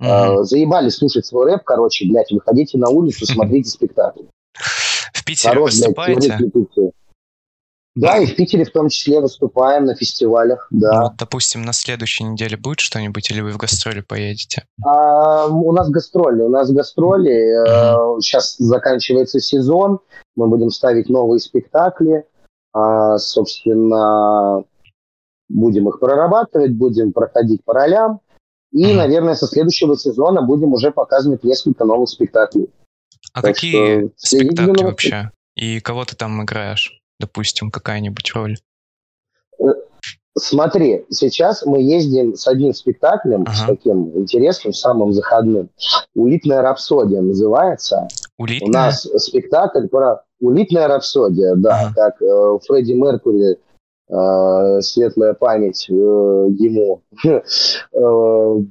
[0.00, 4.22] э, заебали слушать свой рэп, короче, блядь, выходите на улицу, смотрите спектакль.
[4.54, 6.38] В Питере Народ, выступаете?
[7.96, 11.02] Да, и в Питере в том числе выступаем на фестивалях, Ну, да.
[11.02, 14.66] Вот, допустим, на следующей неделе будет что-нибудь, или вы в гастроли поедете?
[14.84, 17.30] А, у нас гастроли, у нас гастроли.
[17.30, 20.00] э, сейчас заканчивается сезон,
[20.34, 22.24] мы будем ставить новые спектакли.
[22.72, 24.64] А, собственно,
[25.48, 28.20] будем их прорабатывать, будем проходить по ролям.
[28.72, 28.96] И, Мгм.
[28.96, 32.68] наверное, со следующего сезона будем уже показывать несколько новых спектаклей.
[33.32, 34.86] А Так какие что спектакли новостями.
[34.86, 35.30] вообще?
[35.56, 37.00] И кого ты там играешь?
[37.20, 38.56] Допустим, какая-нибудь роль?
[40.36, 43.74] Смотри, сейчас мы ездим с одним спектаклем, с Ага.
[43.76, 45.70] таким интересным, самым заходным.
[46.16, 48.08] «Улитная рапсодия» называется.
[48.36, 48.68] Улитная?
[48.68, 51.92] У нас спектакль про улитная рапсодия, да, Ага.
[51.94, 53.58] как э, Фредди Меркури,
[54.08, 57.40] э, светлая память э, ему, э,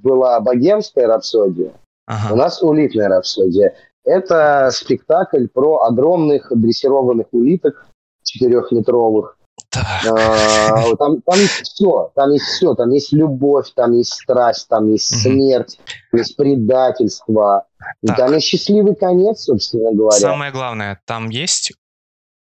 [0.02, 1.74] была богемская рапсодия, у
[2.08, 2.36] Ага.
[2.36, 3.74] нас улитная рапсодия.
[4.06, 7.88] Это спектакль про огромных дрессированных улиток
[8.24, 9.38] четырехметровых.
[9.70, 10.06] Так.
[10.06, 14.92] А, Там, там есть все, там есть все, там есть любовь, там есть страсть, там
[14.92, 15.80] есть смерть,
[16.12, 17.68] есть предательство.
[18.06, 18.18] Так.
[18.18, 20.20] там есть счастливый конец, собственно говоря.
[20.20, 21.74] Самое главное, там есть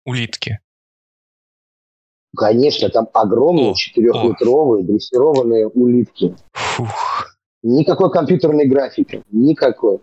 [0.05, 0.59] улитки?
[2.35, 6.35] Конечно, там огромные четырехлитровые дрессированные улитки.
[6.53, 7.35] Фух.
[7.61, 9.99] Никакой компьютерной графики, никакой.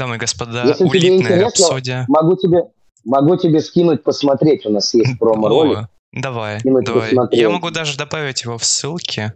[0.00, 2.06] Дамы и господа, Если улитная рапсодия.
[2.08, 2.70] Могу тебе,
[3.04, 5.88] могу тебе скинуть посмотреть, у нас есть промо-ролик.
[6.12, 7.10] Давай, скинуть давай.
[7.10, 7.40] Посмотреть.
[7.40, 9.34] Я могу даже добавить его в ссылки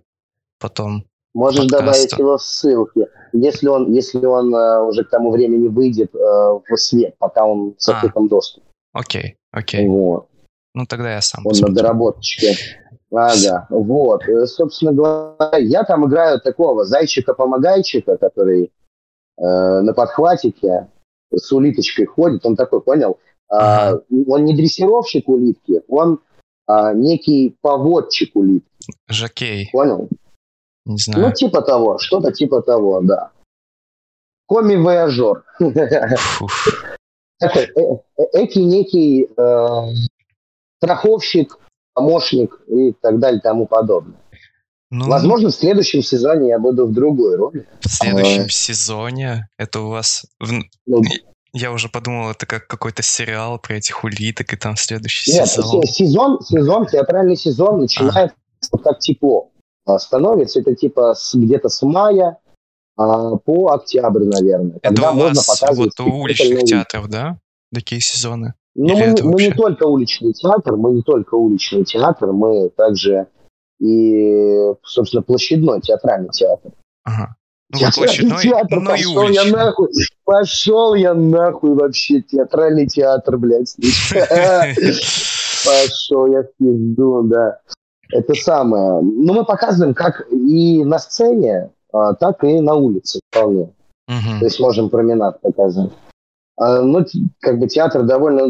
[0.59, 1.05] потом.
[1.35, 1.85] Можешь подкасту.
[1.85, 3.07] добавить его в ссылки.
[3.35, 7.75] Если он, если он uh, уже к тому времени выйдет uh, в свет, пока он
[7.77, 8.29] в закрытом а.
[8.29, 8.67] доступе.
[8.95, 9.87] Окей, окей.
[9.87, 10.29] Вот.
[10.75, 11.75] Ну, тогда я сам Он посмотрю.
[11.75, 12.57] на доработочке.
[13.13, 14.27] Ага, вот.
[14.27, 18.69] Э, собственно говоря, я там играю такого зайчика-помогайчика, который э,
[19.37, 20.89] на подхватике
[21.35, 22.47] с улиточкой ходит.
[22.47, 23.19] Он такой, понял?
[23.51, 23.95] А,
[24.27, 26.21] он не дрессировщик улитки, он
[26.67, 28.69] а, некий поводчик улитки.
[29.09, 29.69] Жакей.
[29.73, 30.09] Понял?
[30.87, 31.27] Не знаю.
[31.27, 33.31] Ну, типа того, что-то типа того, да.
[34.47, 35.45] Коми-вояжер.
[37.39, 39.95] Такой, э, э, некий э,
[40.79, 41.59] страховщик,
[41.95, 44.21] помощник и так далее тому подобное.
[44.95, 47.67] Ну, Возможно, в следующем сезоне я буду в другой роли.
[47.81, 48.49] В следующем а...
[48.49, 50.25] сезоне это у вас...
[50.39, 50.53] В...
[50.87, 51.03] Ну,
[51.53, 55.83] я уже подумал, это как какой-то сериал про этих улиток, и там следующий Нет, сезон.
[55.83, 58.37] сезон, сезон, театральный сезон начинается
[58.71, 58.79] а.
[58.79, 59.51] как тепло
[59.99, 60.61] становится.
[60.61, 62.39] Это типа с, где-то с мая
[62.97, 64.77] а, по октябрь, наверное.
[64.77, 67.39] Это когда у можно вас показывать вот у уличных театров, да?
[67.75, 68.55] Такие сезоны?
[68.77, 73.27] Ну, мы, мы не только уличный театр, мы не только уличный театр, мы также
[73.81, 76.73] и, собственно, площадной театральный театр.
[77.05, 77.37] Ага.
[77.71, 79.89] Ну, театральный площадной, театр, ну пошел я нахуй,
[80.25, 83.75] пошел я нахуй вообще, театральный театр, блядь.
[85.65, 87.61] Пошел я в пизду, да.
[88.11, 89.01] Это самое.
[89.01, 93.73] Ну, мы показываем как и на сцене, а, так и на улице вполне.
[94.07, 95.91] То есть можем променад показать.
[96.57, 97.05] А, ну,
[97.41, 98.45] как бы театр довольно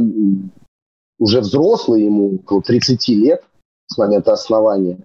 [1.19, 3.45] уже взрослый, ему около 30 лет
[3.87, 4.99] с момента основания.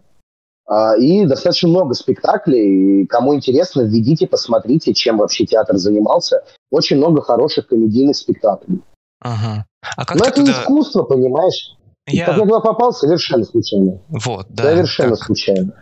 [0.70, 3.08] А, и достаточно много спектаклей.
[3.08, 6.44] Кому интересно, введите, посмотрите, чем вообще театр занимался.
[6.70, 8.82] Очень много хороших комедийных спектаклей.
[9.20, 9.66] Ага.
[9.98, 10.52] А как Но это туда...
[10.52, 11.76] искусство, понимаешь?
[12.08, 12.28] Я...
[12.28, 14.00] Как я туда попал, совершенно случайно.
[14.10, 14.64] Вот, да.
[14.64, 15.26] Совершенно как...
[15.26, 15.74] случайно.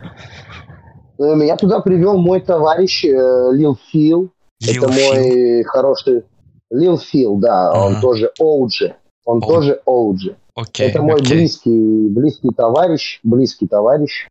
[1.18, 4.30] Э, меня туда привел мой товарищ э, Лил Фил.
[4.60, 5.12] Лил Это Фил.
[5.12, 6.24] мой хороший
[6.70, 7.78] Лил Фил, да, ага.
[7.78, 8.96] он тоже Оуджи.
[9.26, 9.46] Он О.
[9.46, 10.36] тоже Оуджи.
[10.54, 11.36] Окей, Это мой окей.
[11.36, 14.26] близкий, близкий товарищ, близкий товарищ,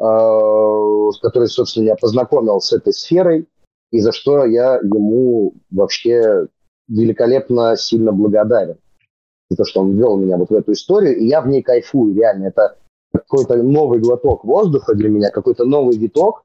[0.00, 3.46] э, с которым, собственно, я познакомил с этой сферой,
[3.90, 6.46] и за что я ему вообще
[6.88, 8.76] великолепно сильно благодарен.
[9.48, 12.14] За то, что он ввел меня вот в эту историю, и я в ней кайфую,
[12.14, 12.46] реально.
[12.46, 12.76] Это
[13.12, 16.44] какой-то новый глоток воздуха для меня, какой-то новый виток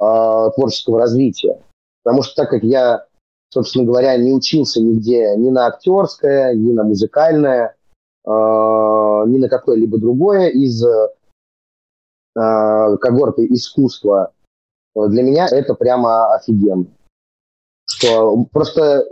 [0.00, 1.58] э, творческого развития.
[2.04, 3.06] Потому что так как я
[3.52, 7.76] собственно говоря, не учился нигде ни на актерское, ни на музыкальное,
[8.24, 11.08] э, ни на какое-либо другое из э,
[12.34, 14.32] когорты искусства.
[14.94, 16.86] Для меня это прямо офигенно.
[17.86, 19.04] Что просто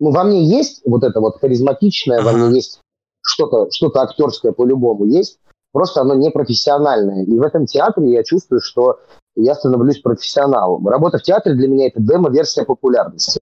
[0.00, 2.80] ну, во мне есть вот это вот харизматичное, во мне есть
[3.22, 5.38] что-то что актерское по-любому есть,
[5.72, 7.24] просто оно не профессиональное.
[7.24, 9.00] И в этом театре я чувствую, что
[9.36, 10.86] я становлюсь профессионалом.
[10.88, 13.40] Работа в театре для меня это демо-версия популярности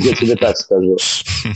[0.00, 0.96] я тебе так скажу.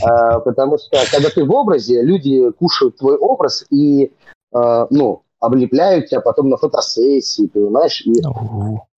[0.03, 4.11] А, потому что, когда ты в образе, люди кушают твой образ и,
[4.53, 8.01] а, ну, облепляют тебя потом на фотосессии, понимаешь?
[8.05, 8.13] И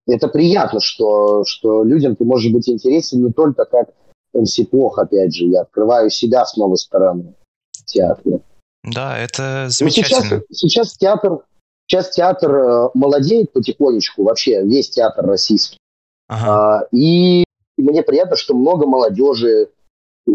[0.07, 3.89] это приятно, что, что людям ты можешь быть интересен не только как
[4.33, 7.33] МС Плох, опять же, я открываю себя с новой стороны
[7.71, 8.41] в театре.
[8.83, 10.37] Да, это замечательно.
[10.37, 11.39] Ну, сейчас, сейчас театр,
[11.85, 15.77] сейчас театр э, молодеет потихонечку, вообще весь театр российский.
[16.27, 16.81] Ага.
[16.81, 17.43] А, и
[17.77, 19.69] мне приятно, что много молодежи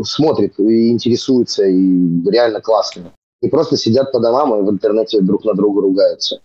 [0.03, 3.13] смотрит и интересуется, и реально классно.
[3.45, 6.41] И просто сидят по домам и в интернете друг на друга ругаются.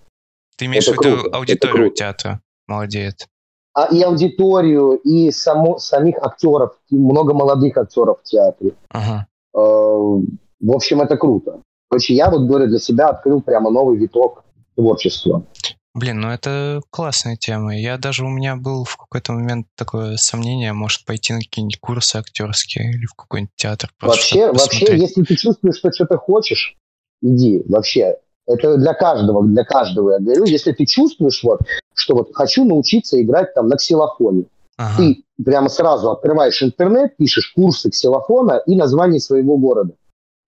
[0.58, 1.38] Ты имеешь это в виду круто.
[1.38, 3.26] аудиторию театра молодеет?
[3.74, 8.74] А и аудиторию, и само, самих актеров, и много молодых актеров в театре.
[8.90, 9.28] Ага.
[9.56, 11.62] Э, в общем, это круто.
[11.90, 14.44] Короче, я вот, говорю, для себя открыл прямо новый виток
[14.76, 15.46] творчества.
[15.94, 17.78] Блин, ну это классная тема.
[17.78, 22.18] Я даже у меня был в какой-то момент такое сомнение, может пойти на какие-нибудь курсы
[22.18, 23.90] актерские или в какой-нибудь театр.
[24.02, 26.76] Вообще, вообще, если ты чувствуешь, что что-то хочешь,
[27.22, 27.64] иди.
[27.68, 30.46] Вообще, это для каждого, для каждого я говорю.
[30.46, 31.62] Если ты чувствуешь вот,
[31.94, 34.46] что вот хочу научиться играть там на ксилофоне,
[34.78, 34.98] ага.
[34.98, 39.94] ты прямо сразу открываешь интернет, пишешь курсы ксилофона и название своего города.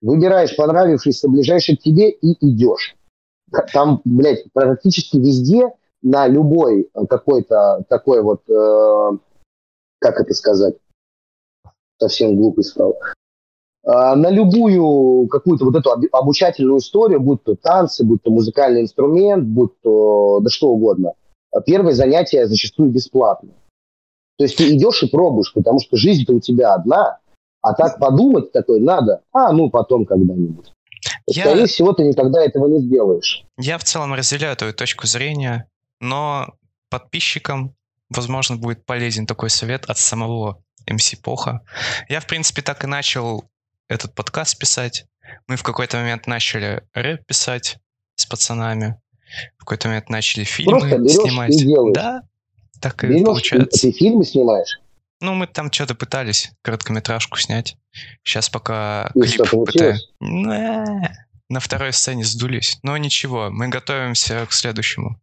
[0.00, 2.96] Выбираешь понравившийся ближайший к тебе и идешь
[3.72, 5.70] там, блядь, практически везде
[6.02, 9.18] на любой какой-то такой вот, э,
[9.98, 10.76] как это сказать,
[12.00, 12.98] совсем глупый стал.
[13.84, 19.44] А, на любую какую-то вот эту обучательную историю, будь то танцы, будь то музыкальный инструмент,
[19.44, 21.14] будь то да что угодно,
[21.66, 23.50] первое занятие зачастую бесплатно.
[24.38, 27.18] То есть ты идешь и пробуешь, потому что жизнь-то у тебя одна,
[27.60, 30.72] а так подумать такой надо, а ну потом когда-нибудь.
[31.26, 31.44] Я...
[31.44, 33.44] Скорее всего, ты никогда этого не сделаешь.
[33.58, 35.68] Я в целом разделяю твою точку зрения,
[36.00, 36.54] но
[36.90, 37.74] подписчикам,
[38.10, 41.62] возможно, будет полезен такой совет от самого МС Поха.
[42.08, 43.44] Я, в принципе, так и начал
[43.92, 45.04] этот подкаст писать.
[45.48, 47.78] Мы в какой-то момент начали рэп писать
[48.14, 48.98] с пацанами.
[49.56, 51.50] В какой-то момент начали фильмы Просто берешь снимать.
[51.50, 51.94] И делаешь.
[51.94, 52.22] Да,
[52.80, 53.80] так и берешь, получается.
[53.80, 54.78] Ты фильмы снимаешь?
[55.20, 57.76] Ну, мы там что-то пытались короткометражку снять.
[58.24, 59.98] Сейчас пока и клип пытаем.
[61.48, 62.78] На второй сцене сдулись.
[62.82, 65.20] Но ничего, мы готовимся к следующему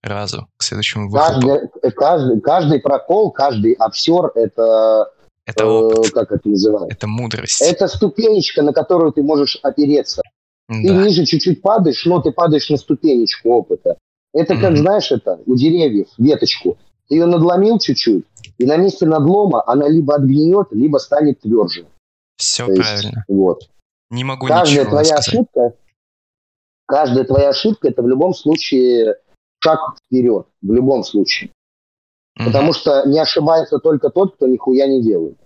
[0.00, 1.48] разу, к следующему выходу.
[1.48, 5.08] Каждый, каждый, каждый прокол, каждый обсер— это
[5.46, 6.06] это опыт.
[6.06, 6.96] Э, как это называется?
[6.96, 7.62] Это мудрость.
[7.62, 10.22] Это ступенечка, на которую ты можешь опереться.
[10.68, 10.76] Да.
[10.76, 13.98] Ты ниже чуть-чуть падаешь, но ты падаешь на ступенечку опыта.
[14.32, 14.76] Это как, mm-hmm.
[14.76, 16.78] знаешь, это у деревьев веточку.
[17.08, 18.24] Ты ее надломил чуть-чуть,
[18.56, 21.86] и на месте надлома она либо отгниет, либо станет тверже.
[22.36, 23.08] Все То правильно.
[23.08, 23.68] Есть, вот.
[24.10, 25.28] Не могу каждая ничего твоя сказать.
[25.28, 25.74] ошибка,
[26.86, 29.16] каждая твоя ошибка это в любом случае
[29.58, 31.50] шаг вперед, в любом случае.
[32.38, 32.46] Mm-hmm.
[32.46, 35.38] Потому что не ошибается только тот, кто нихуя не делает.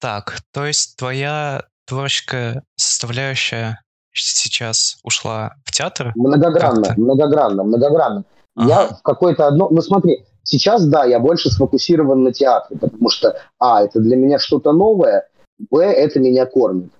[0.00, 3.80] Так, то есть твоя творческая составляющая
[4.12, 6.12] сейчас ушла в театр?
[6.16, 7.00] Многогранно, как-то?
[7.00, 8.24] многогранно, многогранно.
[8.56, 8.68] Ага.
[8.68, 9.68] Я в какой-то одно...
[9.70, 14.38] Ну смотри, сейчас, да, я больше сфокусирован на театре, потому что, а, это для меня
[14.38, 16.92] что-то новое, б, это меня кормит.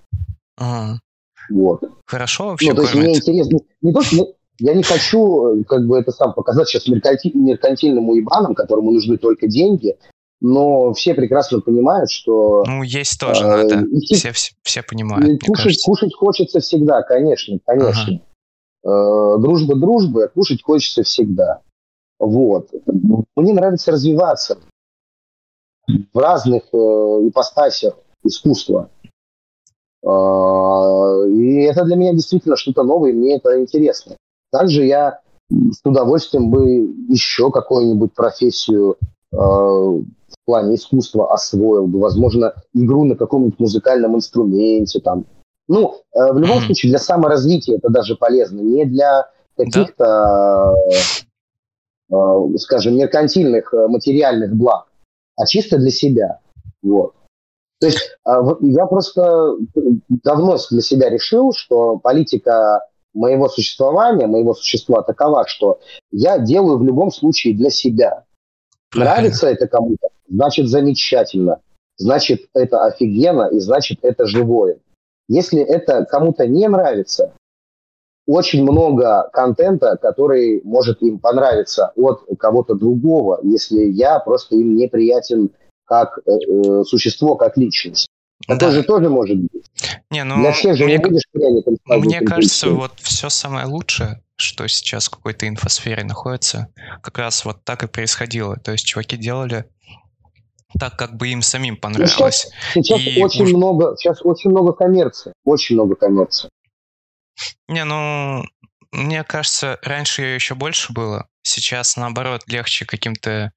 [0.56, 1.00] Ага.
[1.50, 1.82] Вот.
[2.06, 3.58] Хорошо вообще Ну, то есть мне интересно...
[3.82, 4.34] Не то, что...
[4.58, 9.96] Я не хочу, как бы это сам показать сейчас меркантильным уебанам, которому нужны только деньги,
[10.40, 12.64] но все прекрасно понимают, что...
[12.66, 13.86] Ну, есть тоже э, надо.
[13.96, 18.14] Идти, все, все, все понимают, кушать, кушать хочется всегда, конечно, конечно.
[18.14, 18.20] Ага.
[18.84, 21.62] Э, дружба дружбы, а кушать хочется всегда.
[22.18, 22.68] Вот.
[23.36, 24.58] Мне нравится развиваться
[25.86, 28.90] в разных э, ипостасях искусства.
[30.02, 34.16] Э, и это для меня действительно что-то новое, и мне это интересно.
[34.54, 35.18] Также я
[35.50, 38.96] с удовольствием бы еще какую-нибудь профессию
[39.32, 40.04] э, в
[40.44, 45.26] плане искусства освоил бы, возможно, игру на каком-нибудь музыкальном инструменте там.
[45.66, 52.56] Ну, э, в любом случае, для саморазвития это даже полезно, не для каких-то, э, э,
[52.58, 54.86] скажем, меркантильных э, материальных благ,
[55.34, 56.38] а чисто для себя.
[56.80, 57.14] Вот.
[57.80, 59.56] То есть э, я просто
[60.22, 62.82] давно для себя решил, что политика
[63.14, 68.24] моего существования, моего существа такова, что я делаю в любом случае для себя.
[68.94, 71.60] Нравится это кому-то, значит замечательно,
[71.96, 74.78] значит это офигенно и значит это живое.
[75.28, 77.32] Если это кому-то не нравится,
[78.26, 85.50] очень много контента, который может им понравиться от кого-то другого, если я просто им неприятен
[85.86, 88.08] как э, э существо, как личность.
[88.46, 88.70] Это да.
[88.70, 89.64] же тоже может быть.
[90.10, 94.22] Не, ну, Для всех же мне, не будешь пряником Мне кажется, вот все самое лучшее,
[94.36, 96.68] что сейчас в какой-то инфосфере находится,
[97.02, 98.56] как раз вот так и происходило.
[98.56, 99.64] То есть чуваки делали
[100.78, 102.46] так, как бы им самим понравилось.
[102.74, 103.52] Ну, сейчас, сейчас очень уж...
[103.52, 106.50] много, сейчас очень много коммерции, очень много коммерции.
[107.68, 108.44] Не, ну,
[108.92, 111.26] мне кажется, раньше ее еще больше было.
[111.42, 113.52] Сейчас, наоборот, легче каким-то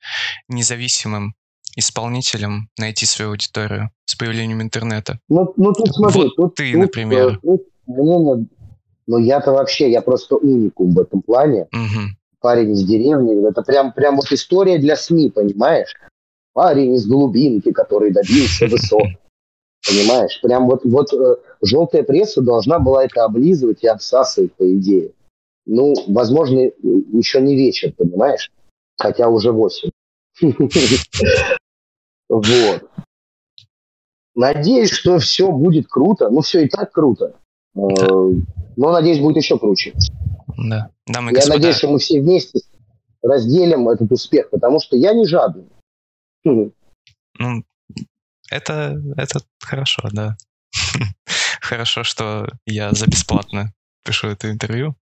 [0.48, 1.36] независимым
[1.78, 5.20] исполнителям найти свою аудиторию с появлением интернета.
[5.30, 7.40] Ну, ну тут смотри, вот тут, ты, тут, например.
[7.42, 8.48] Тут, мнение,
[9.06, 11.68] ну я-то вообще, я просто уникум в этом плане.
[11.72, 12.18] Угу.
[12.42, 15.96] Парень из деревни, это прям, прям вот история для СМИ, понимаешь?
[16.54, 19.08] Парень из глубинки, который добился высот.
[19.88, 20.42] Понимаешь?
[20.42, 25.12] Прям вот, вот э, желтая пресса должна была это облизывать и обсасывать, по идее.
[25.66, 28.52] Ну, возможно, еще не вечер, понимаешь?
[28.98, 29.92] Хотя уже восемь.
[32.30, 32.90] Вот.
[34.36, 36.30] Надеюсь, что все будет круто.
[36.30, 37.36] Ну, все и так круто.
[37.76, 37.80] Э,
[38.76, 39.94] но, надеюсь, будет еще круче.
[40.58, 40.92] Да.
[41.08, 41.56] Дамы и Я господа.
[41.56, 42.60] надеюсь, что мы все вместе
[43.24, 45.68] разделим этот успех, потому что я не жадный.
[46.44, 46.72] Ну,
[48.52, 50.38] это, это хорошо, да.
[51.62, 53.74] Хорошо, что я за бесплатно
[54.06, 54.96] пишу это интервью.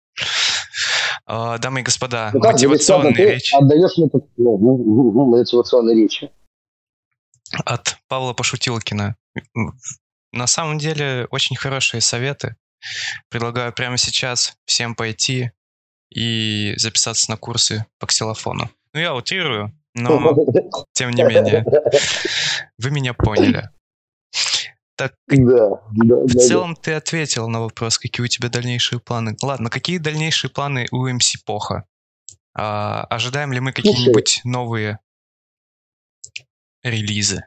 [1.27, 3.55] А, дамы и господа, ну, мотивационные речи.
[3.55, 6.31] Отдаешь мне ну, мотивационные речи
[7.64, 9.16] от Павла Пошутилкина.
[10.32, 12.57] На самом деле очень хорошие советы.
[13.28, 15.53] Предлагаю прямо сейчас всем пойти
[16.11, 18.70] и записаться на курсы по ксилофону.
[18.92, 20.34] Ну, я утрирую, но
[20.92, 21.64] тем не менее,
[22.78, 23.70] вы меня поняли.
[24.96, 29.36] Так, Да, да, в да, целом ты ответил на вопрос, какие у тебя дальнейшие планы.
[29.42, 31.84] Ладно, какие дальнейшие планы у МС Поха?
[32.55, 34.98] А, ожидаем ли мы какие-нибудь новые
[36.83, 37.45] релизы?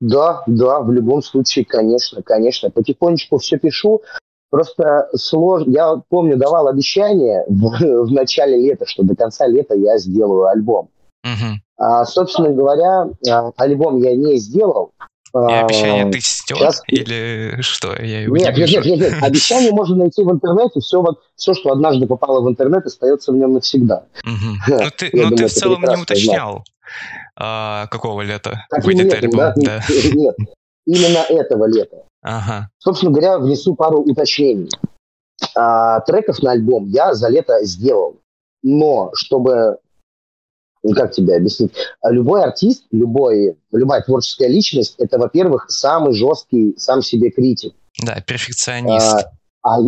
[0.00, 2.70] Да, да, в любом случае, конечно, конечно.
[2.70, 4.02] Потихонечку все пишу.
[4.50, 5.70] Просто сложно.
[5.70, 10.90] Я помню, давал обещание в, в начале лета, что до конца лета я сделаю альбом.
[11.24, 11.62] Мгм.
[11.78, 14.92] А, собственно говоря, а, альбом я не сделал.
[15.32, 16.56] И А, обещание ты стер?
[16.58, 17.88] сейчас- Или что?
[18.00, 18.88] Я его Нет, не нет, вижу.
[18.88, 19.22] нет, нет, нет.
[19.22, 20.78] Обещание можно найти в интернете.
[20.80, 24.04] Все, вот, все, что однажды попало в интернет, остается в нем навсегда.
[24.22, 24.30] Ха,
[24.84, 26.64] Ну ты, я ну, ты думаю, в ты целом не уточнял,
[27.36, 29.62] а, какого лета Каким выйдет летом, альбом.
[29.64, 29.80] да?
[29.80, 29.82] Да.
[30.14, 30.36] Нет,
[30.86, 32.04] именно этого лета.
[32.22, 32.70] Ага.
[32.78, 34.70] Собственно говоря, внесу пару уточнений.
[35.54, 38.16] А, треков на альбом я за лето сделал.
[38.62, 39.78] Но, чтобы,
[40.82, 41.74] ну, как тебе объяснить,
[42.08, 47.74] любой артист, любой, любая творческая личность, это, во-первых, самый жесткий сам себе критик.
[48.02, 49.26] Да, перфекционист.
[49.62, 49.80] А, а,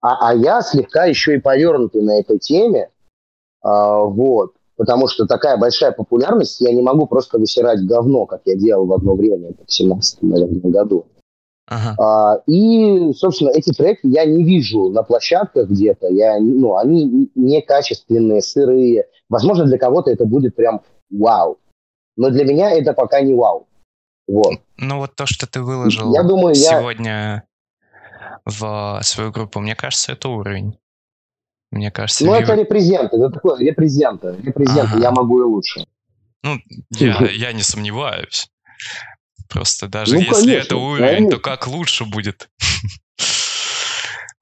[0.00, 2.90] а- а я слегка еще и повернутый на этой теме.
[3.62, 4.54] А, вот.
[4.76, 8.92] Потому что такая большая популярность, я не могу просто высирать говно, как я делал в
[8.92, 11.06] одно время, это в 17 наверное, году.
[11.68, 11.96] Ага.
[11.98, 16.08] А, и, собственно, эти треки я не вижу на площадках где-то.
[16.08, 19.06] Я, ну, они некачественные, сырые.
[19.28, 21.58] Возможно, для кого-то это будет прям вау.
[22.16, 23.66] Но для меня это пока не вау.
[24.28, 24.54] Вот.
[24.76, 26.78] Ну вот то, что ты выложил Я думаю, я...
[26.78, 27.44] сегодня
[28.44, 30.78] в свою группу, мне кажется, это уровень.
[31.70, 34.36] Мне кажется, Ну, это репрезент, это такое, репрезента.
[34.42, 35.00] Репрезента, Ага.
[35.00, 35.86] я могу и лучше.
[36.42, 36.58] Ну,
[36.90, 38.48] я, я не сомневаюсь.
[39.48, 41.30] Просто даже Ну, если конечно, это уровень, конечно.
[41.36, 42.48] то как лучше будет?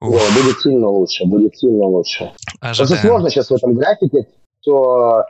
[0.01, 2.31] Да, будет сильно лучше, будет сильно лучше.
[2.59, 3.01] Просто ожидаем.
[3.07, 4.27] сложно сейчас в этом графике
[4.59, 5.23] все,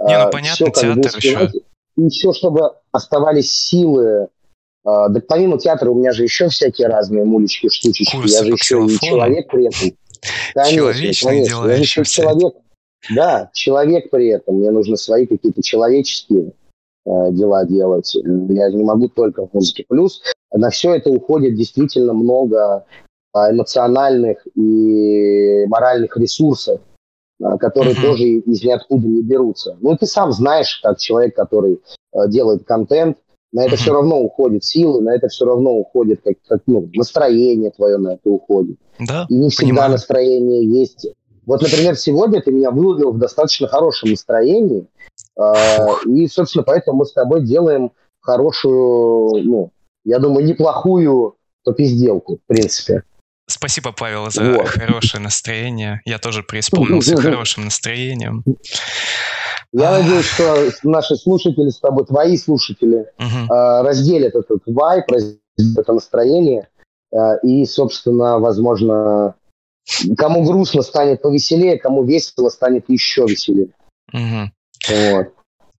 [0.00, 1.50] Не, ну, понятно, театр еще.
[1.96, 4.28] И все, чтобы оставались силы.
[4.84, 8.14] А, да помимо театра у меня же еще всякие разные мулечки, штучечки.
[8.14, 9.96] Курсы я же еще и человек при этом.
[10.54, 11.66] Конечно, Человечные конечно.
[11.66, 12.54] Я же еще человек.
[13.14, 14.56] Да, человек при этом.
[14.56, 16.52] Мне нужно свои какие-то человеческие
[17.06, 18.12] э, дела делать.
[18.14, 19.84] Я не могу только в музыке.
[19.88, 22.84] Плюс на все это уходит действительно много
[23.32, 26.80] а, эмоциональных и моральных ресурсов,
[27.42, 28.02] а, которые Мгм.
[28.02, 29.76] тоже из ниоткуда не берутся.
[29.80, 31.80] Ну, ты сам знаешь, как человек, который
[32.12, 33.18] э, делает контент,
[33.52, 37.70] на это все равно уходит силы, на это все равно уходит как, как, ну, настроение
[37.70, 38.76] твое на это уходит.
[38.98, 39.90] Да, И не всегда понимаю.
[39.92, 41.06] настроение есть.
[41.46, 44.86] Вот, например, сегодня ты меня выловил в достаточно хорошем настроении,
[45.40, 49.70] э, и, собственно, поэтому мы с тобой делаем хорошую, ну,
[50.04, 53.02] я думаю, неплохую попизделку, в принципе.
[53.46, 54.68] Спасибо, Павел, за Вот.
[54.68, 56.02] хорошее настроение.
[56.04, 58.44] Я тоже преисполнился хорошим настроением.
[59.72, 65.40] Я надеюсь, что наши слушатели с тобой, твои слушатели, э, разделят этот вайп, разделят
[65.76, 66.68] это настроение,
[67.12, 69.34] э, и, собственно, возможно,
[70.16, 73.68] кому грустно станет повеселее, кому весело станет еще веселее.
[74.12, 75.34] Вот.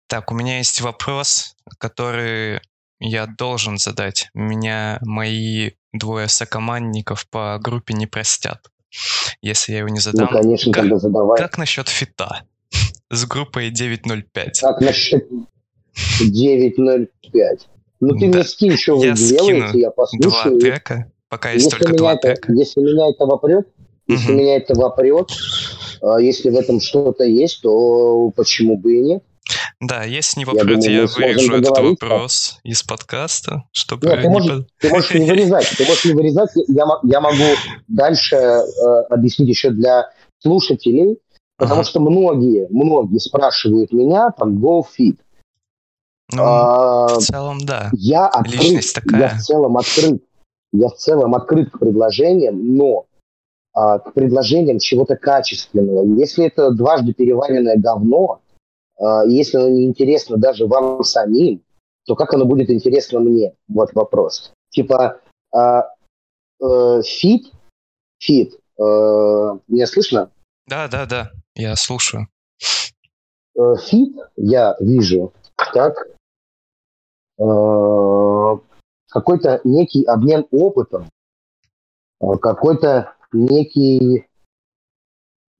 [0.07, 2.61] Так, у меня есть вопрос, который
[2.99, 4.29] я должен задать.
[4.33, 8.67] Меня мои двое сокомандников по группе не простят,
[9.41, 10.29] если я его не Ну, задам.
[10.29, 11.37] конечно, как, тогда задавай.
[11.37, 12.43] как насчет фита
[13.09, 14.59] с группой 905?
[14.61, 15.27] Как насчет
[16.21, 17.07] 9.05?
[18.01, 18.37] Ну, ты Да.
[18.37, 20.57] мне скинь, что вы Я делаете, я Два послушаю.
[20.57, 21.11] И трека.
[21.27, 22.53] Пока есть Если только меня, два это, трека.
[22.53, 23.67] если меня это вопрет,
[24.07, 24.37] если Мгм.
[24.37, 25.29] меня это вопрет,
[26.01, 29.23] а если в этом что-то есть, то почему бы и нет?
[29.81, 34.27] Да, если не Я вопрос, думаю, я вырежу этот вопрос из подкаста, чтобы Нет, ты
[34.27, 36.49] не можешь, под- ты можешь не вырезать, ты можешь не вырезать.
[36.67, 37.43] Я, я могу
[37.87, 38.61] дальше э,
[39.09, 41.17] объяснить еще для слушателей,
[41.59, 41.89] потому Ага.
[41.89, 45.17] что многие, многие спрашивают меня про GoFit.
[46.31, 47.89] Ну, А, в целом, да.
[47.93, 49.21] Я открыт, Личность такая.
[49.21, 50.23] я в целом открыт.
[50.71, 53.05] Я в целом открыт к предложениям, но
[53.73, 56.05] а, к предложениям чего-то качественного.
[56.19, 58.41] Если это дважды переваренное говно,
[58.99, 61.61] а, если оно не интересно даже вам самим,
[62.05, 63.53] то как оно будет интересно мне?
[63.67, 64.51] Вот вопрос.
[64.69, 65.19] Типа
[65.51, 65.89] а,
[66.61, 67.51] э, feat,
[68.19, 70.29] feat, э, меня слышно?
[70.67, 71.31] Да, да, да.
[71.59, 72.29] Я слушаю.
[73.53, 76.07] Э, feat я вижу как
[77.37, 78.57] э,
[79.09, 81.09] какой-то некий обмен опытом,
[82.21, 84.28] э, какой-то некий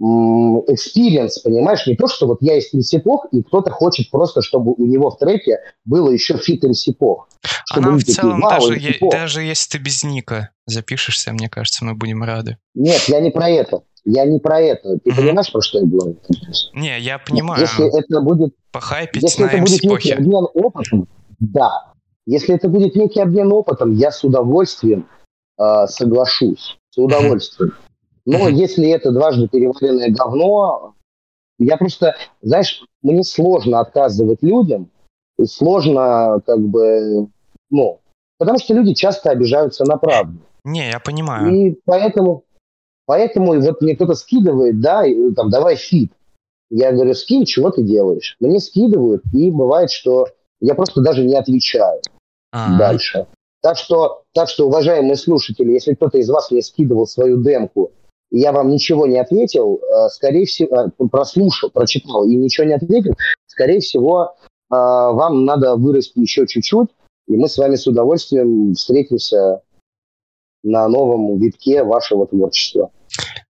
[0.02, 4.74] experience, понимаешь, не то, что вот я из MC Пох, и кто-то хочет просто, чтобы
[4.74, 7.28] у него в треке было еще feat MC Пох.
[7.44, 9.12] А Чтобы нам люди в такие, целом, «Вау, даже, е- Пох».
[9.12, 12.58] даже если ты без ника запишешься, мне кажется, мы будем рады.
[12.76, 13.82] Нет, я не про это.
[14.06, 14.98] Я не про это.
[15.04, 16.18] Ты понимаешь, про что я говорю?
[16.74, 17.62] Не, я понимаю.
[17.62, 21.08] Если это будет Похайпить Если на это будет некий обмен опытом,
[21.40, 21.94] да.
[22.26, 25.08] Если это будет некий обмен опытом, я с удовольствием
[25.60, 26.78] э, соглашусь.
[26.92, 27.74] С удовольствием.
[28.30, 30.94] Но если это дважды переваренное говно,
[31.58, 34.92] я просто, знаешь, мне сложно отказывать людям,
[35.40, 37.28] и сложно как бы,
[37.72, 38.00] ну,
[38.38, 40.40] потому что люди часто обижаются на правду.
[40.64, 41.52] Не, я понимаю.
[41.52, 42.44] И поэтому,
[43.08, 46.12] поэтому вот мне кто-то скидывает, да, и, там, давай фит.
[46.70, 48.36] Я говорю, скинь, чего ты делаешь?
[48.40, 50.28] Мне скидывают, и бывает, что
[50.62, 52.02] я просто даже не отвечаю
[52.52, 52.78] А-а-а.
[52.78, 53.26] дальше.
[53.62, 57.92] Так что, так что, уважаемые слушатели, если кто-то из вас мне скидывал свою демку,
[58.32, 63.16] я вам ничего не ответил, э, скорее всего, э, прослушал, прочитал и ничего не ответил,
[63.48, 66.90] скорее всего, э, вам надо вырасти еще чуть-чуть,
[67.28, 69.62] и мы с вами с удовольствием встретимся
[70.64, 72.92] на новом витке вашего творчества.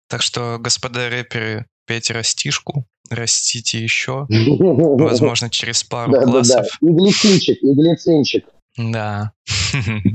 [0.09, 6.57] Так что, господа рэперы, пейте растишку, растите еще, возможно, через пару классов.
[6.57, 6.89] Да, да.
[6.89, 8.47] И глицинчик, и глицинчик.
[8.77, 9.33] Да.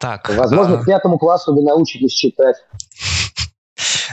[0.00, 0.28] Так.
[0.28, 0.82] Возможно, а...
[0.82, 2.56] к пятому классу вы научитесь читать.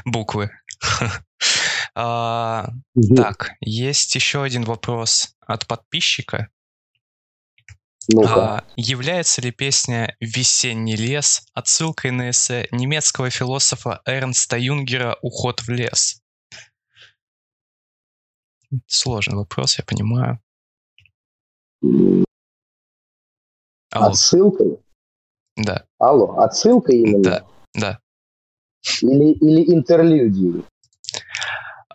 [0.05, 0.51] Буквы.
[1.95, 2.69] а,
[3.15, 6.49] так, есть еще один вопрос от подписчика.
[8.15, 15.69] А, является ли песня «Весенний лес» отсылкой на эссе немецкого философа Эрнста Юнгера «Уход в
[15.69, 16.21] лес»?
[18.87, 20.39] Сложный вопрос, я понимаю.
[23.91, 24.09] Алло.
[24.09, 24.79] Отсылкой?
[25.55, 25.85] Да.
[25.97, 27.23] Алло, отсылка именно?
[27.23, 27.99] Да, да.
[29.01, 30.63] Или, или интерлюдией?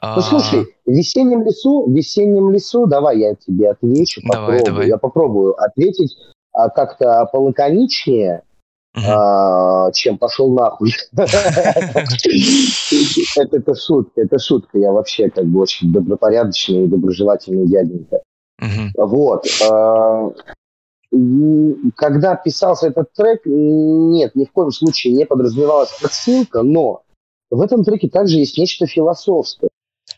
[0.01, 0.16] А...
[0.16, 4.64] Ну, слушай, в весеннем лесу, в весеннем лесу, давай я тебе отвечу, давай, попробую.
[4.64, 4.88] Давай.
[4.88, 6.16] Я попробую ответить
[6.53, 8.43] а, как-то полаконичнее,
[8.97, 9.05] угу.
[9.07, 10.95] а, чем пошел нахуй.
[13.36, 14.78] Это шутка, это шутка.
[14.78, 18.20] Я вообще как бы очень добропорядочный и доброжелательный дяденька.
[18.97, 19.47] Вот.
[21.97, 27.03] Когда писался этот трек, нет, ни в коем случае не подразумевалась отсылка, но
[27.51, 29.71] в этом треке также есть нечто философское.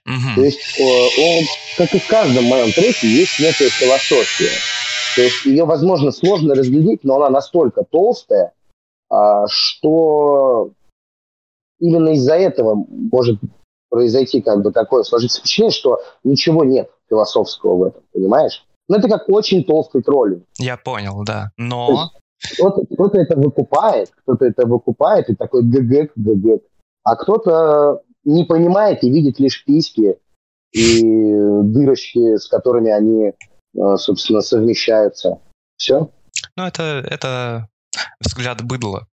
[0.07, 0.34] Угу.
[0.36, 1.45] То есть он,
[1.78, 4.51] как и в каждом моем треке, есть некая философия.
[5.14, 8.53] То есть ее, возможно, сложно разглядеть, но она настолько толстая,
[9.11, 10.70] а, что
[11.78, 13.38] именно из-за этого может
[13.90, 18.64] произойти как бы такое сложиться впечатление, что ничего нет философского в этом, понимаешь?
[18.93, 20.45] Ну, это как очень толстый троллинг.
[20.59, 21.51] Я понял, да.
[21.57, 22.11] Но...
[22.55, 26.61] Кто-то, кто это выкупает, кто-то это выкупает и такой гг, гг.
[27.03, 30.18] А кто-то не понимает и видит лишь письки
[30.72, 35.38] и дырочки, с которыми они, э, собственно, совмещаются.
[35.78, 36.11] Все.
[36.57, 37.68] Ну, это, это
[38.20, 39.07] взгляд быдла.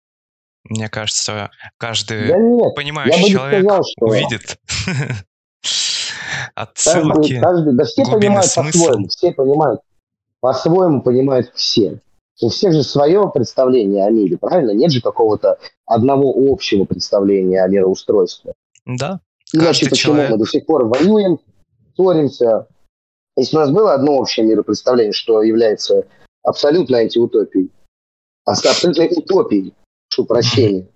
[0.63, 4.05] Мне кажется, каждый да нет, понимающий человек сказал, что...
[4.07, 4.59] увидит
[6.55, 9.81] отсылки, каждый, да все понимают по-своему, все понимают,
[10.39, 12.01] по-своему понимают все.
[12.39, 14.71] У всех же свое представление о мире, правильно?
[14.71, 18.53] Нет же какого-то одного общего представления о мироустройстве.
[18.85, 19.19] Да.
[19.53, 20.31] Иначе почему человек...
[20.31, 21.39] мы до сих пор воюем,
[21.95, 22.67] ссоримся?
[23.35, 26.05] Если у нас было одно общее миропредставление, что является
[26.43, 27.71] абсолютной антиутопией,
[28.45, 29.73] абсолютной утопией,
[30.09, 30.87] прошу прощения,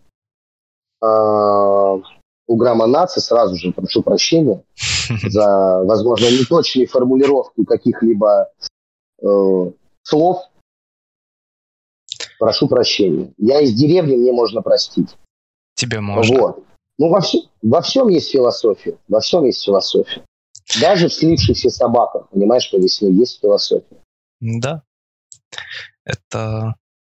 [1.02, 1.98] а,
[2.52, 4.62] у грамма нации сразу же прошу прощения
[5.24, 8.50] за, возможно, неточные формулировки каких-либо
[9.22, 9.72] э,
[10.04, 10.42] слов.
[12.40, 13.34] Прошу прощения.
[13.38, 15.16] Я из деревни, мне можно простить.
[15.76, 16.40] Тебе можно.
[16.40, 16.66] Вот.
[16.98, 18.98] Ну, во, все, во всем есть философия.
[19.08, 20.26] Во всем есть философия.
[20.82, 23.98] Даже в слившихся собаках, понимаешь, по весне есть философия.
[24.42, 24.84] Да.
[26.04, 26.76] Это...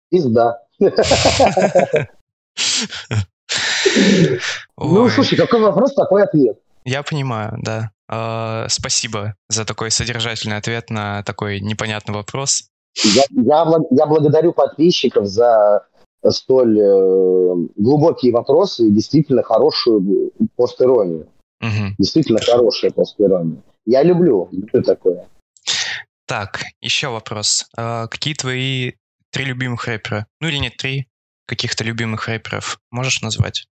[0.09, 0.61] Пизда.
[4.77, 6.59] Ну, слушай, какой вопрос, такой ответ.
[6.85, 7.91] Я понимаю, да.
[8.11, 12.69] Uh, спасибо за такой содержательный ответ на такой непонятный вопрос.
[13.03, 15.87] Я, я, я благодарю подписчиков за
[16.29, 21.27] столь э, глубокие вопросы и действительно хорошую постеронию.
[21.61, 21.95] Угу.
[21.97, 23.61] Действительно хорошая постерония.
[23.85, 25.27] Я люблю, люблю такое.
[26.27, 27.65] Так, еще вопрос.
[27.77, 28.93] Uh, какие твои
[29.31, 30.27] три любимых рэпера?
[30.39, 31.07] Ну или нет, три
[31.45, 33.67] каких-то любимых рэперов можешь назвать?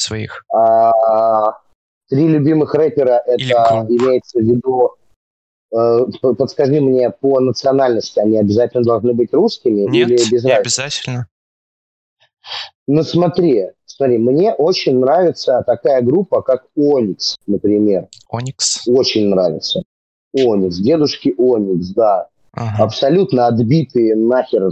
[0.00, 0.44] Своих?
[0.52, 1.52] А,
[2.08, 4.96] три любимых рэпера это имеется в виду
[5.72, 11.26] э, подскажи мне по национальности, они обязательно должны быть русскими Нет, или без не обязательно.
[12.86, 18.08] Ну смотри, смотри, мне очень нравится такая группа, как Оникс, например.
[18.28, 18.88] Оникс?
[18.88, 19.82] Очень нравится.
[20.32, 22.28] Оникс, дедушки Оникс, да.
[22.52, 22.84] Ага.
[22.84, 24.70] Абсолютно отбитые нахер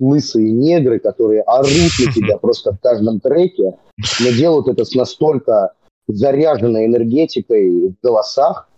[0.00, 3.76] лысые негры, которые орут на тебя просто в каждом треке,
[4.20, 5.74] но делают это с настолько
[6.08, 8.68] заряженной энергетикой в голосах,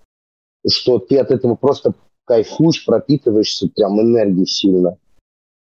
[0.68, 1.94] что ты от этого просто
[2.24, 4.98] кайфуешь, пропитываешься прям энергией сильно.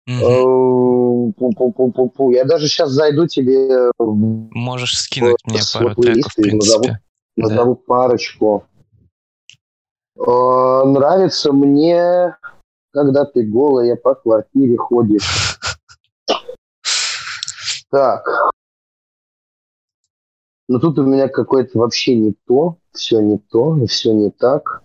[0.07, 2.33] Пу-пу-пу-пу-пу.
[2.33, 3.91] Я даже сейчас зайду тебе...
[3.99, 7.01] Можешь скинуть мне пару треков, в принципе.
[7.37, 8.65] Назову, парочку.
[10.17, 12.35] Э, нравится мне,
[12.97, 15.59] когда ты голая по квартире ходишь.
[17.91, 18.27] Так.
[20.67, 24.83] Но тут у меня какое-то вообще не то, все не то, все не так.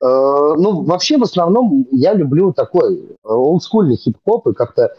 [0.00, 0.06] Э,
[0.56, 4.92] ну, вообще, в основном, я люблю такой олдскульный хип-хоп и как-то э,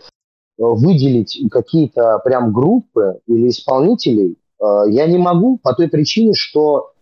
[0.57, 4.37] выделить какие-то прям группы или исполнителей
[4.87, 6.93] я не могу по той причине, что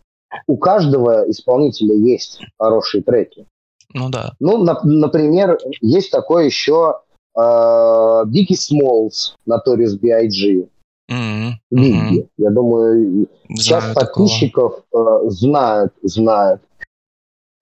[0.48, 3.46] у каждого исполнителя есть хорошие треки.
[3.94, 4.34] Ну да.
[4.40, 7.00] Ну, на, например, есть такой еще
[7.38, 10.66] э, Дикий Смолс, Notorious B.I.G.
[11.10, 11.52] Mm-hmm.
[11.72, 12.28] Mm-hmm.
[12.38, 16.62] Я думаю, Знаю часть подписчиков э, знают, знают.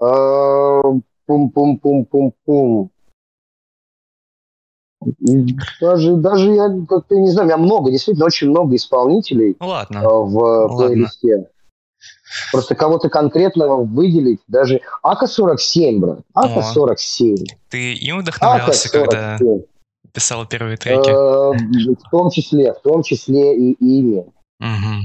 [0.00, 0.80] Э,
[1.26, 2.90] пум-пум-пум-пум-пум.
[5.80, 9.98] Даже, даже я как-то не знаю, у меня много, действительно очень много исполнителей ну, ладно.
[9.98, 11.48] Э, в плейлисте.
[12.52, 17.36] Просто кого-то конкретного выделить, даже АК-47, брат, АК-47.
[17.68, 19.38] Ты им вдохновлялся, когда
[20.12, 21.08] писал первые треки?
[21.08, 24.26] Э, в том числе, в том числе и ими.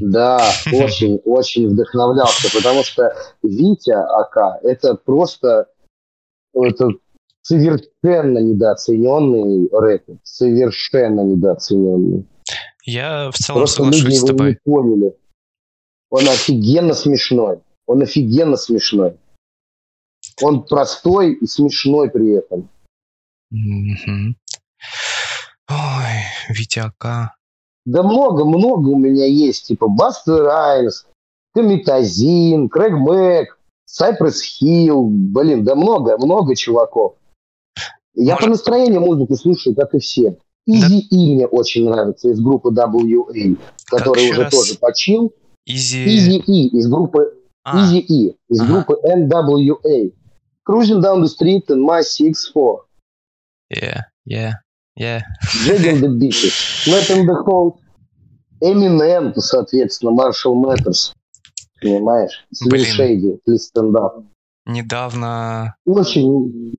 [0.02, 0.38] Да,
[0.72, 5.68] очень, очень вдохновлялся, потому что Витя АК это просто
[6.54, 6.90] это
[7.42, 12.26] совершенно недооцененный рэпер, совершенно недооцененный.
[12.84, 14.50] Я в целом Просто соглашусь с тобой.
[14.50, 15.16] не поняли.
[16.10, 17.60] Он офигенно смешной.
[17.86, 19.18] Он офигенно смешной.
[20.42, 22.70] Он простой и смешной при этом.
[25.70, 26.18] Ой,
[26.50, 27.36] Витяка.
[27.86, 29.68] Да много-много у меня есть.
[29.68, 31.06] Типа Бастер Райнс,
[31.54, 35.08] Комитазин, Крэг Мэг, Сайпресс Хилл.
[35.10, 37.16] Блин, да много-много чуваков.
[38.14, 38.46] Я Может...
[38.46, 40.38] по настроению музыку слушаю, как и все.
[40.66, 41.18] Изи да.
[41.18, 44.52] И мне очень нравится из группы WA, который уже раз?
[44.52, 45.34] тоже почил.
[45.68, 46.06] Easy...
[46.06, 47.78] Easy E из группы а.
[47.78, 48.72] Easy E из ага.
[48.72, 50.14] группы NWA.
[50.66, 52.80] Cruising down the street in my 6-4.
[53.70, 54.54] Yeah, yeah,
[54.96, 55.22] yeah.
[55.66, 56.86] Dragging the beaches.
[56.88, 57.80] Letting the whole
[58.62, 61.14] Eminem, соответственно, Marshall Matters.
[61.82, 62.46] Понимаешь?
[62.66, 64.26] Please Stand Up.
[64.66, 66.76] Недавно Очень...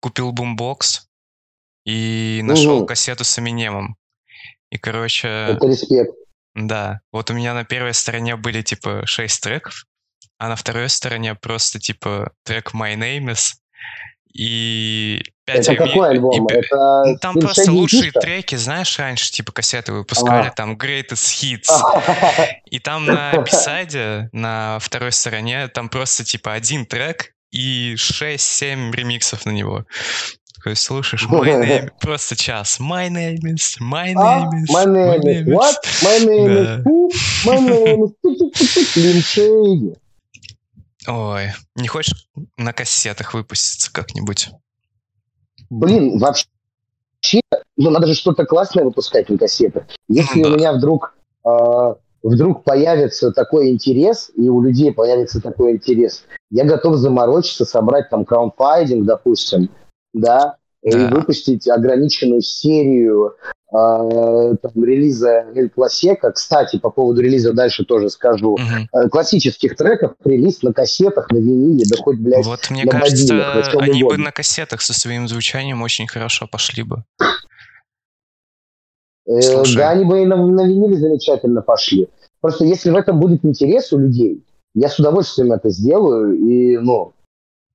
[0.00, 1.06] купил бумбокс
[1.84, 2.86] и нашел угу.
[2.86, 3.96] кассету с Эминемом.
[4.70, 5.28] И, короче...
[5.28, 6.14] Это респект.
[6.54, 9.84] Да, вот у меня на первой стороне были типа 6 треков,
[10.38, 13.54] а на второй стороне просто типа трек My Name Is
[14.32, 16.46] и 5 Это какой альбом?
[16.46, 16.52] И...
[16.52, 18.20] Это ну, там просто лучшие писта?
[18.20, 20.50] треки, знаешь, раньше типа кассеты выпускали, а.
[20.50, 21.68] там Greatest Hits.
[22.70, 29.46] И там на бисайде, на второй стороне, там просто типа один трек и 6-7 ремиксов
[29.46, 29.86] на него.
[30.58, 32.80] Такой слушаешь, my name, просто час.
[32.80, 34.50] My name is, my а?
[34.50, 35.54] name is, my name, is.
[35.54, 35.76] What?
[36.02, 37.10] My name is who?
[37.46, 39.96] My name is Slim
[41.06, 44.50] Ой, не хочешь на кассетах выпуститься как-нибудь?
[45.70, 46.48] Блин, вообще,
[47.76, 49.84] ну надо же что-то классное выпускать на кассетах.
[50.08, 50.48] Если да.
[50.48, 51.14] у меня вдруг
[51.46, 58.10] э, вдруг появится такой интерес, и у людей появится такой интерес, я готов заморочиться, собрать
[58.10, 59.70] там краунфайдинг, допустим,
[60.12, 60.90] да, да.
[60.90, 63.34] и выпустить ограниченную серию
[63.70, 66.32] э, там, релиза Эль Классека.
[66.32, 68.52] Кстати, по поводу релиза дальше тоже скажу.
[68.52, 69.08] Угу.
[69.10, 73.74] классических треков, релиз на кассетах, на виниле, да хоть, блядь, Вот мне на кажется, мобильных,
[73.74, 74.18] они угодно.
[74.18, 77.04] бы на кассетах со своим звучанием очень хорошо пошли бы.
[79.28, 82.08] Э, да, они бы и на, на виниле замечательно пошли.
[82.40, 84.44] Просто если в этом будет интерес у людей,
[84.74, 87.12] я с удовольствием это сделаю, и, ну,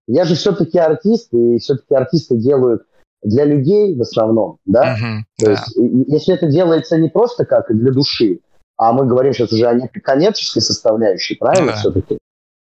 [0.08, 2.84] я же все-таки артист, и все-таки артисты делают
[3.24, 4.96] для людей в основном, да?
[4.96, 5.52] Uh-huh, То да.
[5.52, 5.76] есть,
[6.10, 8.40] если это делается не просто как для души,
[8.78, 11.78] а мы говорим сейчас уже о некой коммерческой составляющей, правильно да.
[11.78, 12.18] все-таки?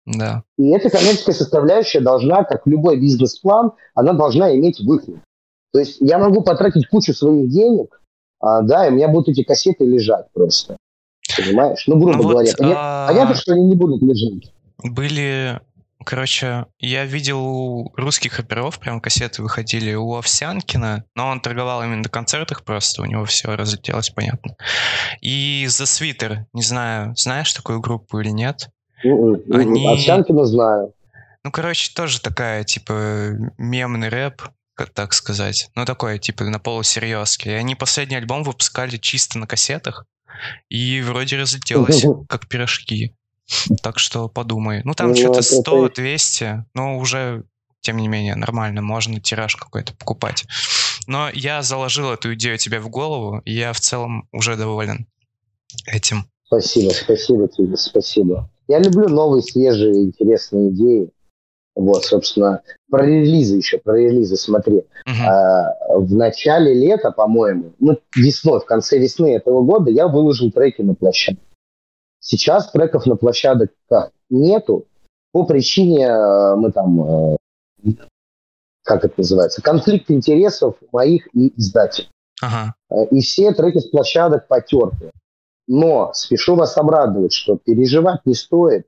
[0.05, 0.43] Да.
[0.57, 5.15] И эта коммерческая составляющая должна, как любой бизнес-план, она должна иметь выход.
[5.71, 8.01] То есть я могу потратить кучу своих денег,
[8.39, 10.77] а, да, и у меня будут эти кассеты лежать просто.
[11.37, 11.83] Понимаешь?
[11.87, 12.51] Ну, грубо ну, говоря.
[12.57, 13.07] Вот, а...
[13.07, 14.51] Понятно, что они не будут лежать.
[14.83, 15.59] Были
[16.05, 22.09] Короче, я видел русских оперов, прям кассеты выходили у Овсянкина, но он торговал именно на
[22.09, 24.55] концертах просто, у него все разлетелось, понятно.
[25.21, 28.69] И The Sweater, не знаю, знаешь такую группу или нет?
[29.03, 29.43] Mm-mm.
[29.53, 29.87] Они...
[29.87, 30.93] Овсянкина знаю.
[31.43, 34.41] Ну, короче, тоже такая, типа, мемный рэп,
[34.93, 35.69] так сказать.
[35.75, 37.51] Ну, такой, типа, на полусерьезке.
[37.51, 40.05] И они последний альбом выпускали чисто на кассетах,
[40.69, 43.15] и вроде разлетелось, как пирожки.
[43.81, 44.81] Так что подумай.
[44.83, 47.43] Ну, там ну, что-то 100-200, но уже,
[47.81, 48.81] тем не менее, нормально.
[48.81, 50.45] Можно тираж какой-то покупать.
[51.07, 55.07] Но я заложил эту идею тебе в голову, и я в целом уже доволен
[55.87, 56.25] этим.
[56.45, 58.49] Спасибо, спасибо тебе, спасибо.
[58.67, 61.09] Я люблю новые, свежие, интересные идеи.
[61.75, 64.83] Вот, собственно, про релизы еще, про релизы смотри.
[65.07, 65.25] Uh-huh.
[65.25, 70.81] А, в начале лета, по-моему, ну, весной, в конце весны этого года я выложил треки
[70.81, 71.41] на площадке.
[72.29, 74.85] Сейчас треков на площадках нету
[75.31, 77.37] по причине, э, мы там, э,
[78.83, 82.11] как это называется, конфликт интересов моих и издателей.
[82.39, 82.75] Ага.
[82.91, 85.09] Э, и все треки с площадок потерты.
[85.67, 88.85] Но спешу вас обрадовать, что переживать не стоит.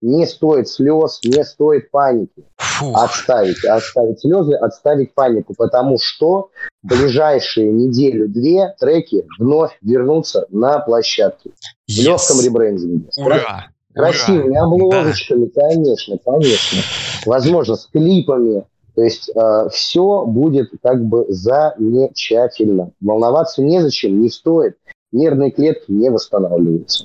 [0.00, 2.44] Не стоит слез, не стоит паники.
[2.56, 3.02] Фух.
[3.02, 6.50] Отставить, отставить слезы, отставить панику, потому что
[6.82, 11.50] в ближайшие неделю-две треки вновь вернутся на площадке.
[11.88, 11.94] Yes.
[11.94, 13.08] В легком ребрендинге.
[13.16, 13.68] Ура!
[13.94, 15.60] Красивыми обложечками, да.
[15.62, 16.78] конечно, конечно.
[17.26, 18.64] Возможно, с клипами.
[18.94, 22.90] То есть э, все будет как бы замечательно.
[23.00, 24.76] Волноваться незачем, не стоит.
[25.12, 27.04] Нервные клетки не восстанавливаются.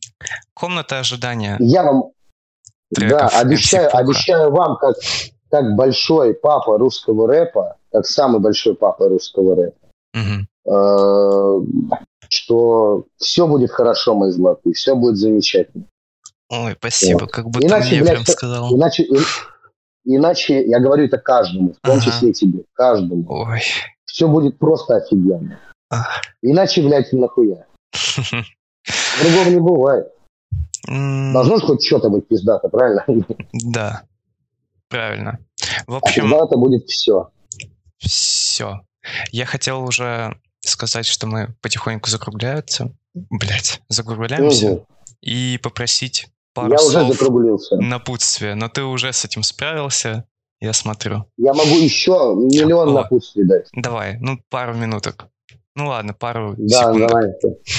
[0.54, 1.58] Комната ожидания.
[1.60, 2.12] Я вам
[2.92, 4.96] да, обещаю, обещаю вам, как,
[5.50, 9.78] как большой папа русского рэпа, как самый большой папа русского рэпа,
[10.16, 11.68] угу.
[12.28, 15.86] что все будет хорошо, мои золотые, все будет замечательно.
[16.50, 17.32] Ой, спасибо, вот.
[17.32, 18.76] как будто иначе, мне блядь, прям сказал.
[18.76, 19.18] Иначе, и,
[20.06, 22.06] иначе, я говорю это каждому, в том ага.
[22.06, 23.24] числе тебе, каждому.
[23.30, 23.62] Ой.
[24.06, 25.60] Все будет просто офигенно.
[25.92, 26.22] Ах.
[26.42, 27.66] Иначе, блядь, нахуя.
[29.22, 30.12] Другого не бывает.
[30.88, 33.06] Должно же хоть что-то быть пиздато, правильно?
[33.54, 34.04] Да,
[34.89, 35.39] правильно.
[35.88, 36.34] В общем...
[36.34, 37.30] А это будет все.
[37.97, 38.82] Все.
[39.32, 42.91] Я хотел уже сказать, что мы потихоньку закругляются.
[43.14, 44.72] Блять, закругляемся.
[44.72, 44.86] Угу.
[45.22, 47.76] И попросить пару Я слов уже закруглился.
[47.78, 48.56] напутствия.
[48.56, 50.26] Но ты уже с этим справился,
[50.60, 51.26] я смотрю.
[51.38, 53.68] Я могу еще миллион О, напутствий дать.
[53.74, 55.28] Давай, ну пару минуток.
[55.76, 57.08] Ну ладно, пару да, секунд.
[57.08, 57.34] Давай.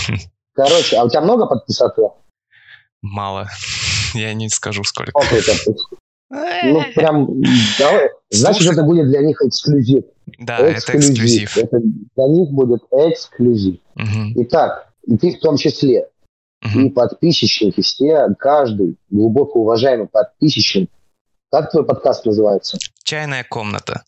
[0.55, 2.09] Короче, а у тебя много подписатели?
[3.03, 3.49] Мало.
[4.15, 5.13] Я не скажу, сколько.
[6.31, 7.43] Ну, прям,
[7.79, 8.11] давай.
[8.31, 10.05] Значит, это будет для них эксклюзив.
[10.39, 10.79] Да, эксклюзив.
[10.89, 11.57] это эксклюзив.
[11.57, 13.81] Это для них будет эксклюзив.
[14.37, 16.07] Итак, и ты в том числе.
[16.75, 20.91] И подписчики все, каждый глубоко уважаемый подписчик.
[21.51, 22.79] Как твой подкаст называется?
[23.03, 24.05] Чайная комната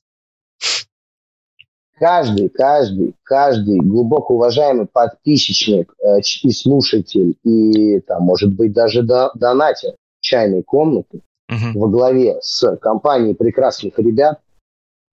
[2.03, 9.31] каждый, каждый, каждый глубоко уважаемый подписчик э, и слушатель, и там, может быть, даже до,
[9.37, 11.79] донатер чайной комнаты uh-huh.
[11.79, 14.41] во главе с компанией прекрасных ребят,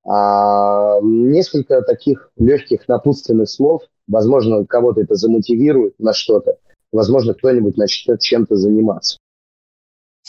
[0.04, 6.58] а, несколько таких легких напутственных слов, возможно, кого-то это замотивирует на что-то,
[6.92, 9.20] возможно, кто-нибудь начнет чем-то заниматься.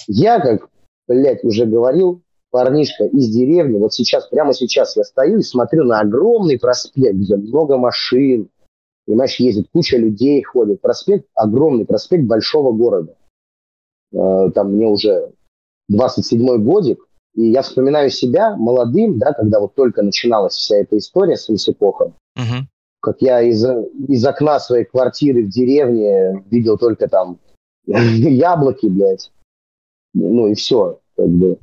[0.06, 0.68] Я, как,
[1.08, 2.20] блядь, уже говорил,
[2.50, 7.36] парнишка из деревни, вот сейчас, прямо сейчас я стою и смотрю на огромный проспект, где
[7.36, 8.48] много машин,
[9.06, 10.80] понимаешь, ездит, куча людей ходит.
[10.80, 13.16] Проспект, огромный проспект большого города.
[14.12, 15.32] Э, там мне уже
[15.92, 21.36] 27-й годик, и я вспоминаю себя молодым, да, когда вот только начиналась вся эта история
[21.36, 22.14] с Лисипохом.
[22.36, 22.66] Угу.
[23.00, 23.64] Как я из,
[24.08, 27.38] из окна своей квартиры в деревне видел только там
[27.86, 29.32] яблоки, блядь.
[30.12, 31.58] Ну и все, как бы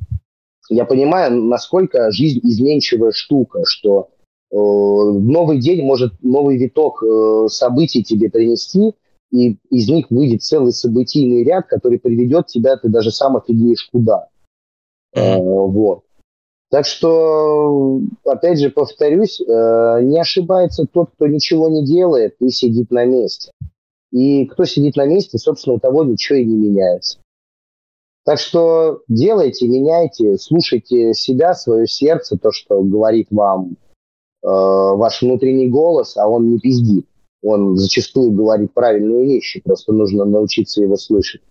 [0.69, 4.09] я понимаю, насколько жизнь изменчивая штука, что
[4.51, 8.93] э, новый день может новый виток э, событий тебе принести,
[9.31, 14.27] и из них выйдет целый событийный ряд, который приведет тебя, ты даже сам офигеешь куда.
[15.13, 16.03] Э, вот.
[16.69, 19.43] Так что, опять же, повторюсь, э,
[20.03, 23.51] не ошибается тот, кто ничего не делает и сидит на месте.
[24.11, 27.19] И кто сидит на месте, собственно, у того ничего и не меняется.
[28.27, 33.77] Так что делайте, меняйте, слушайте себя, свое сердце, то, что говорит вам
[34.43, 37.07] э, ваш внутренний голос, а он не пиздит.
[37.41, 41.41] Он зачастую говорит правильные вещи, просто нужно научиться его слышать.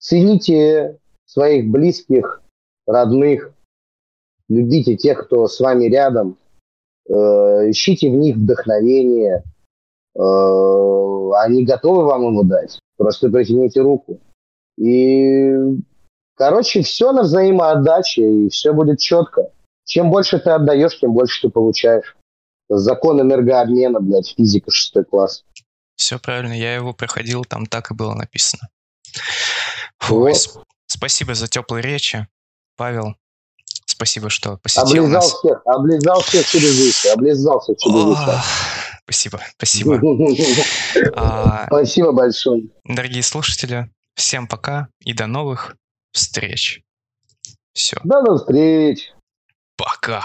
[0.00, 2.42] Цените своих близких,
[2.88, 3.54] родных,
[4.48, 6.38] любите тех, кто с вами рядом,
[7.08, 7.12] э,
[7.70, 9.44] ищите в них вдохновение,
[10.16, 10.20] э,
[11.36, 14.18] они готовы вам его дать, просто протяните руку.
[14.76, 15.52] И,
[16.36, 19.50] короче, все на взаимоотдаче, и все будет четко.
[19.84, 22.16] Чем больше ты отдаешь, тем больше ты получаешь.
[22.68, 25.44] Закон энергообмена, блядь, физика шестой класс.
[25.96, 28.68] Все правильно, я его проходил, там так и было написано.
[29.98, 30.64] Фу, вот.
[30.86, 32.26] спасибо за теплые речи,
[32.76, 33.14] Павел.
[33.86, 35.32] Спасибо, что посетил облизал нас.
[35.34, 38.40] Всех, облизал всех через уши, облизался через уши.
[39.04, 40.00] Спасибо, спасибо.
[41.16, 42.64] А, спасибо большое.
[42.84, 45.76] Дорогие слушатели, Всем пока и до новых
[46.12, 46.82] встреч.
[47.72, 47.96] Все.
[48.04, 49.12] До новых встреч.
[49.76, 50.22] Пока.